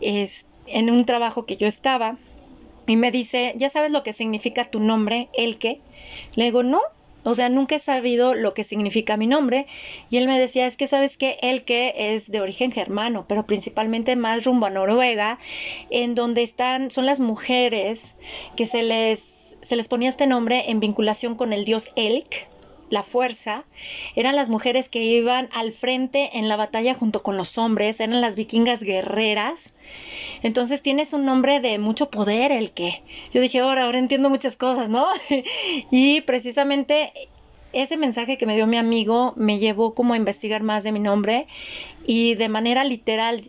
es, 0.01 0.45
en 0.67 0.89
un 0.89 1.05
trabajo 1.05 1.45
que 1.45 1.57
yo 1.57 1.67
estaba 1.67 2.17
y 2.89 2.95
me 2.95 3.11
dice, 3.11 3.53
¿ya 3.55 3.69
sabes 3.69 3.91
lo 3.91 4.01
que 4.01 4.13
significa 4.13 4.65
tu 4.65 4.79
nombre, 4.79 5.29
el? 5.33 5.59
Le 6.35 6.43
digo, 6.43 6.63
no, 6.63 6.81
o 7.23 7.35
sea, 7.35 7.47
nunca 7.49 7.75
he 7.75 7.79
sabido 7.79 8.33
lo 8.33 8.55
que 8.55 8.63
significa 8.63 9.15
mi 9.15 9.27
nombre. 9.27 9.67
Y 10.09 10.17
él 10.17 10.25
me 10.25 10.39
decía, 10.39 10.65
es 10.65 10.75
que 10.75 10.87
sabes 10.87 11.15
que 11.15 11.37
el 11.41 11.63
que 11.65 11.93
es 11.95 12.31
de 12.31 12.41
origen 12.41 12.71
germano, 12.71 13.25
pero 13.27 13.45
principalmente 13.45 14.15
más 14.15 14.43
rumbo 14.43 14.65
a 14.65 14.71
Noruega, 14.71 15.37
en 15.91 16.15
donde 16.15 16.41
están, 16.41 16.89
son 16.89 17.05
las 17.05 17.19
mujeres 17.19 18.15
que 18.57 18.65
se 18.65 18.81
les, 18.81 19.55
se 19.61 19.75
les 19.75 19.87
ponía 19.87 20.09
este 20.09 20.25
nombre 20.25 20.71
en 20.71 20.79
vinculación 20.79 21.35
con 21.35 21.53
el 21.53 21.65
dios 21.65 21.91
Elk, 21.95 22.47
la 22.89 23.03
fuerza, 23.03 23.65
eran 24.15 24.35
las 24.35 24.49
mujeres 24.49 24.89
que 24.89 25.03
iban 25.03 25.47
al 25.53 25.73
frente 25.73 26.31
en 26.39 26.47
la 26.47 26.55
batalla 26.55 26.95
junto 26.95 27.21
con 27.21 27.37
los 27.37 27.59
hombres, 27.59 27.99
eran 27.99 28.19
las 28.19 28.35
vikingas 28.35 28.81
guerreras 28.81 29.75
entonces 30.43 30.81
tienes 30.81 31.13
un 31.13 31.25
nombre 31.25 31.59
de 31.59 31.77
mucho 31.79 32.09
poder 32.09 32.51
el 32.51 32.71
que. 32.71 33.01
Yo 33.33 33.41
dije, 33.41 33.59
ahora, 33.59 33.85
ahora 33.85 33.99
entiendo 33.99 34.29
muchas 34.29 34.55
cosas, 34.55 34.89
¿no? 34.89 35.05
y 35.91 36.21
precisamente 36.21 37.11
ese 37.73 37.97
mensaje 37.97 38.37
que 38.37 38.45
me 38.45 38.55
dio 38.55 38.67
mi 38.67 38.77
amigo 38.77 39.33
me 39.35 39.59
llevó 39.59 39.93
como 39.93 40.13
a 40.13 40.17
investigar 40.17 40.63
más 40.63 40.83
de 40.83 40.91
mi 40.91 40.99
nombre 40.99 41.47
y 42.05 42.35
de 42.35 42.49
manera 42.49 42.83
literal 42.83 43.43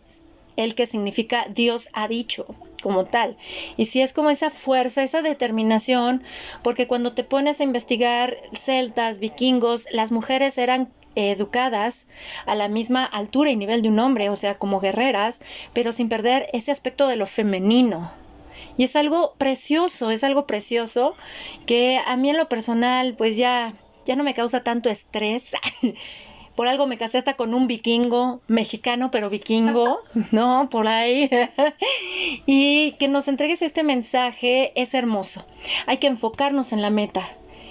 el 0.56 0.74
que 0.74 0.86
significa 0.86 1.46
Dios 1.48 1.88
ha 1.92 2.06
dicho 2.08 2.46
como 2.82 3.04
tal. 3.04 3.36
Y 3.76 3.86
si 3.86 4.02
es 4.02 4.12
como 4.12 4.30
esa 4.30 4.50
fuerza, 4.50 5.02
esa 5.02 5.22
determinación, 5.22 6.22
porque 6.62 6.86
cuando 6.86 7.12
te 7.12 7.24
pones 7.24 7.60
a 7.60 7.64
investigar 7.64 8.36
celtas, 8.54 9.18
vikingos, 9.18 9.86
las 9.92 10.12
mujeres 10.12 10.58
eran 10.58 10.88
educadas 11.14 12.06
a 12.46 12.54
la 12.54 12.68
misma 12.68 13.04
altura 13.04 13.50
y 13.50 13.56
nivel 13.56 13.82
de 13.82 13.88
un 13.88 13.98
hombre, 13.98 14.28
o 14.30 14.36
sea, 14.36 14.54
como 14.54 14.80
guerreras, 14.80 15.42
pero 15.72 15.92
sin 15.92 16.08
perder 16.08 16.48
ese 16.52 16.70
aspecto 16.70 17.08
de 17.08 17.16
lo 17.16 17.26
femenino. 17.26 18.10
Y 18.76 18.84
es 18.84 18.96
algo 18.96 19.34
precioso, 19.36 20.10
es 20.10 20.24
algo 20.24 20.46
precioso 20.46 21.14
que 21.66 21.98
a 21.98 22.16
mí 22.16 22.30
en 22.30 22.36
lo 22.36 22.48
personal, 22.48 23.14
pues 23.14 23.36
ya 23.36 23.74
ya 24.06 24.16
no 24.16 24.24
me 24.24 24.34
causa 24.34 24.62
tanto 24.62 24.90
estrés. 24.90 25.52
Por 26.56 26.66
algo 26.68 26.86
me 26.86 26.98
casé 26.98 27.16
hasta 27.16 27.34
con 27.34 27.54
un 27.54 27.66
vikingo, 27.66 28.40
mexicano, 28.48 29.10
pero 29.10 29.30
vikingo, 29.30 30.00
¿no? 30.32 30.68
Por 30.68 30.88
ahí. 30.88 31.30
y 32.46 32.92
que 32.98 33.08
nos 33.08 33.28
entregues 33.28 33.62
este 33.62 33.82
mensaje 33.82 34.72
es 34.74 34.94
hermoso. 34.94 35.46
Hay 35.86 35.98
que 35.98 36.08
enfocarnos 36.08 36.72
en 36.72 36.82
la 36.82 36.90
meta. 36.90 37.26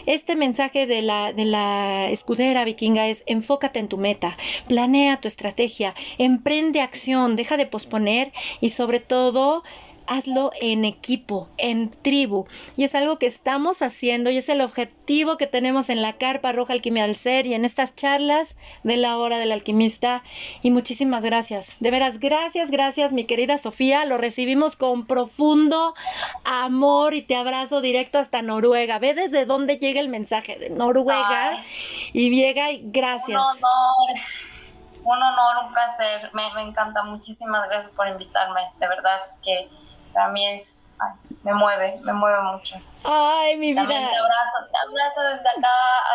Este 0.09 0.35
mensaje 0.35 0.87
de 0.87 1.03
la, 1.03 1.33
de 1.33 1.45
la 1.45 2.09
escudera 2.09 2.65
vikinga 2.65 3.09
es 3.09 3.23
enfócate 3.27 3.77
en 3.77 3.87
tu 3.87 3.99
meta, 3.99 4.35
planea 4.67 5.21
tu 5.21 5.27
estrategia, 5.27 5.93
emprende 6.17 6.81
acción, 6.81 7.35
deja 7.35 7.57
de 7.57 7.67
posponer 7.67 8.33
y 8.59 8.69
sobre 8.69 9.01
todo 9.01 9.63
hazlo 10.09 10.51
en 10.59 10.85
equipo, 10.85 11.47
en 11.57 11.89
tribu. 11.89 12.47
Y 12.75 12.83
es 12.83 12.95
algo 12.95 13.19
que 13.19 13.27
estamos 13.27 13.81
haciendo 13.81 14.31
y 14.31 14.37
es 14.37 14.49
el 14.49 14.61
objetivo 14.61 15.37
que 15.37 15.47
tenemos 15.47 15.89
en 15.89 16.01
la 16.01 16.13
Carpa 16.13 16.51
Roja 16.51 16.73
Alquimia 16.73 17.03
del 17.03 17.15
Ser 17.15 17.45
y 17.45 17.53
en 17.53 17.63
estas 17.63 17.95
charlas 17.95 18.57
de 18.83 18.97
la 18.97 19.17
hora 19.17 19.37
del 19.37 19.51
alquimista. 19.51 20.23
Y 20.63 20.71
muchísimas 20.71 21.23
gracias. 21.23 21.75
De 21.79 21.91
veras, 21.91 22.19
gracias, 22.19 22.71
gracias, 22.71 23.13
mi 23.13 23.25
querida 23.25 23.57
Sofía. 23.59 24.03
Lo 24.05 24.17
recibimos 24.17 24.75
con 24.75 25.05
profundo 25.05 25.93
amor 26.43 27.13
y 27.13 27.21
te 27.21 27.35
abrazo 27.35 27.79
directo 27.79 28.17
hasta 28.17 28.41
Noruega. 28.41 28.97
Ve 28.97 29.13
desde 29.13 29.45
dónde 29.45 29.77
llega 29.77 29.99
el 29.99 30.09
mensaje 30.09 30.57
de 30.57 30.71
Noruega 30.71 31.63
y 32.13 32.31
llega 32.31 32.71
y 32.71 32.81
gracias. 32.85 33.37
Un 33.37 33.45
honor 33.45 34.19
un 35.01 35.23
honor, 35.23 35.65
un 35.65 35.73
placer. 35.73 36.29
Me, 36.33 36.53
me, 36.53 36.61
encanta. 36.61 37.03
Muchísimas 37.03 37.67
gracias 37.69 37.93
por 37.93 38.07
invitarme. 38.07 38.61
De 38.77 38.87
verdad 38.87 39.19
que 39.43 39.67
mí 40.29 40.45
es, 40.47 40.83
me 41.43 41.53
mueve, 41.53 41.99
me 42.03 42.13
mueve 42.13 42.41
mucho. 42.43 42.75
Ay, 43.03 43.57
mi 43.57 43.71
vida. 43.71 43.81
También 43.81 44.09
te 44.09 44.17
abrazo, 44.17 44.57
te 44.71 44.77
abrazo 44.77 45.21
desde 45.21 45.49
acá 45.49 45.69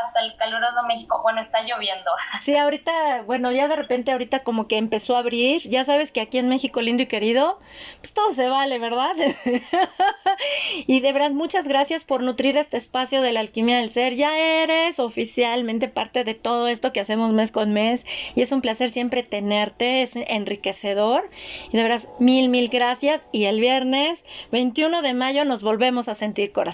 hasta 0.05 0.21
el 0.21 0.37
caluroso 0.37 0.83
México. 0.87 1.21
Bueno, 1.23 1.41
está 1.41 1.63
lloviendo. 1.63 2.11
Sí, 2.45 2.55
ahorita, 2.55 3.23
bueno, 3.23 3.51
ya 3.53 3.69
de 3.69 3.77
repente 3.77 4.13
ahorita 4.13 4.41
como 4.41 4.69
que 4.69 4.77
empezó 4.77 5.17
a 5.17 5.21
abrir. 5.21 5.63
Ya 5.63 5.83
sabes 5.85 6.13
que 6.13 6.21
aquí 6.21 6.37
en 6.37 6.51
México 6.51 6.83
lindo 6.83 7.03
y 7.03 7.07
querido, 7.07 7.59
pues 8.01 8.13
todo 8.13 8.33
se 8.33 8.51
vale, 8.51 8.79
¿verdad? 8.79 9.15
y 10.87 11.01
de 11.01 11.13
verdad, 11.13 11.31
muchas 11.31 11.67
gracias 11.67 12.05
por 12.05 12.23
nutrir 12.23 12.59
este 12.59 12.77
espacio 12.77 13.23
de 13.23 13.33
la 13.33 13.41
alquimia 13.41 13.79
del 13.79 13.89
ser. 13.89 14.15
Ya 14.15 14.37
eres 14.39 14.99
oficialmente 14.99 15.89
parte 15.89 16.23
de 16.23 16.35
todo 16.35 16.69
esto 16.69 16.93
que 16.93 17.01
hacemos 17.01 17.33
mes 17.33 17.51
con 17.51 17.73
mes. 17.73 18.05
Y 18.35 18.43
es 18.43 18.53
un 18.53 18.61
placer 18.61 18.91
siempre 18.91 19.23
tenerte, 19.23 20.03
es 20.03 20.17
enriquecedor. 20.17 21.27
Y 21.73 21.79
de 21.79 21.83
verdad, 21.83 22.03
mil, 22.19 22.51
mil 22.51 22.69
gracias. 22.69 23.27
Y 23.33 23.45
el 23.45 23.59
viernes 23.59 24.27
21 24.53 25.01
de 25.01 25.15
mayo 25.15 25.47
nos 25.47 25.63
volvemos 25.63 26.09
a 26.09 26.15
sentir 26.15 26.53
corazón. 26.53 26.74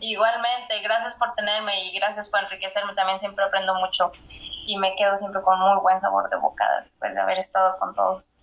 Igualmente, 0.00 0.80
gracias 0.82 1.16
por 1.16 1.34
tenerme 1.34 1.84
y 1.84 1.98
gracias 1.98 2.28
por 2.28 2.42
enriquecerme. 2.42 2.94
También 2.94 3.18
siempre 3.18 3.44
aprendo 3.44 3.74
mucho 3.74 4.12
y 4.66 4.78
me 4.78 4.94
quedo 4.96 5.16
siempre 5.18 5.42
con 5.42 5.58
muy 5.60 5.78
buen 5.80 6.00
sabor 6.00 6.30
de 6.30 6.36
boca 6.36 6.64
después 6.82 7.14
de 7.14 7.20
haber 7.20 7.38
estado 7.38 7.76
con 7.78 7.94
todos. 7.94 8.38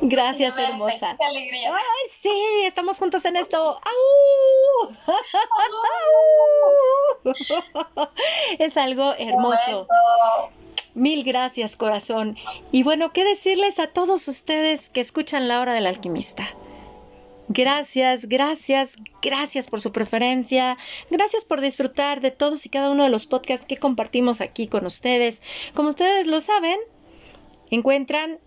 Gracias, 0.00 0.56
hermosa. 0.58 1.16
Qué 1.18 1.24
alegría. 1.24 1.70
Ay, 1.70 2.10
sí, 2.10 2.62
estamos 2.64 2.98
juntos 2.98 3.24
en 3.24 3.36
esto. 3.36 3.80
es 8.58 8.76
algo 8.76 9.14
hermoso. 9.18 9.86
Mil 10.94 11.24
gracias, 11.24 11.76
corazón. 11.76 12.36
Y 12.70 12.82
bueno, 12.82 13.12
¿qué 13.12 13.24
decirles 13.24 13.78
a 13.78 13.86
todos 13.86 14.28
ustedes 14.28 14.90
que 14.90 15.00
escuchan 15.00 15.48
la 15.48 15.60
hora 15.60 15.72
del 15.72 15.86
alquimista? 15.86 16.44
Gracias, 17.54 18.28
gracias, 18.30 18.96
gracias 19.20 19.68
por 19.68 19.82
su 19.82 19.92
preferencia. 19.92 20.78
Gracias 21.10 21.44
por 21.44 21.60
disfrutar 21.60 22.22
de 22.22 22.30
todos 22.30 22.64
y 22.64 22.70
cada 22.70 22.90
uno 22.90 23.04
de 23.04 23.10
los 23.10 23.26
podcasts 23.26 23.66
que 23.66 23.76
compartimos 23.76 24.40
aquí 24.40 24.68
con 24.68 24.86
ustedes. 24.86 25.42
Como 25.74 25.90
ustedes 25.90 26.26
lo 26.26 26.40
saben, 26.40 26.78
encuentran 27.70 28.38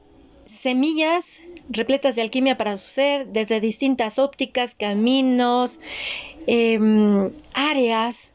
semillas 0.48 1.42
repletas 1.70 2.16
de 2.16 2.24
alquimia 2.24 2.58
para 2.58 2.78
su 2.78 2.90
ser 2.90 3.28
desde 3.28 3.60
distintas 3.60 4.18
ópticas, 4.18 4.74
caminos, 4.74 5.80
em, 6.48 7.30
áreas. 7.54 8.32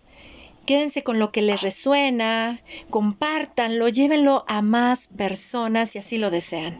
Quédense 0.66 1.02
con 1.02 1.18
lo 1.18 1.32
que 1.32 1.42
les 1.42 1.62
resuena, 1.62 2.60
compártanlo, 2.90 3.88
llévenlo 3.88 4.44
a 4.46 4.62
más 4.62 5.08
personas 5.08 5.90
si 5.90 5.98
así 5.98 6.16
lo 6.16 6.30
desean. 6.30 6.78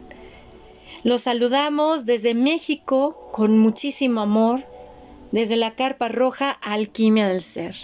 Los 1.03 1.23
saludamos 1.23 2.05
desde 2.05 2.35
México 2.35 3.29
con 3.31 3.57
muchísimo 3.57 4.21
amor, 4.21 4.63
desde 5.31 5.55
la 5.55 5.71
Carpa 5.71 6.09
Roja 6.09 6.51
Alquimia 6.51 7.27
del 7.27 7.41
Ser. 7.41 7.75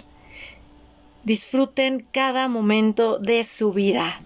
Disfruten 1.24 2.06
cada 2.12 2.48
momento 2.48 3.18
de 3.18 3.42
su 3.44 3.72
vida. 3.72 4.20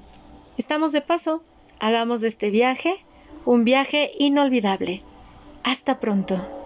Estamos 0.59 0.93
de 0.93 1.01
paso, 1.01 1.43
hagamos 1.81 2.21
de 2.21 2.29
este 2.29 2.51
viaje 2.51 2.99
un 3.45 3.65
viaje 3.65 4.13
inolvidable. 4.19 5.03
Hasta 5.65 5.99
pronto. 5.99 6.62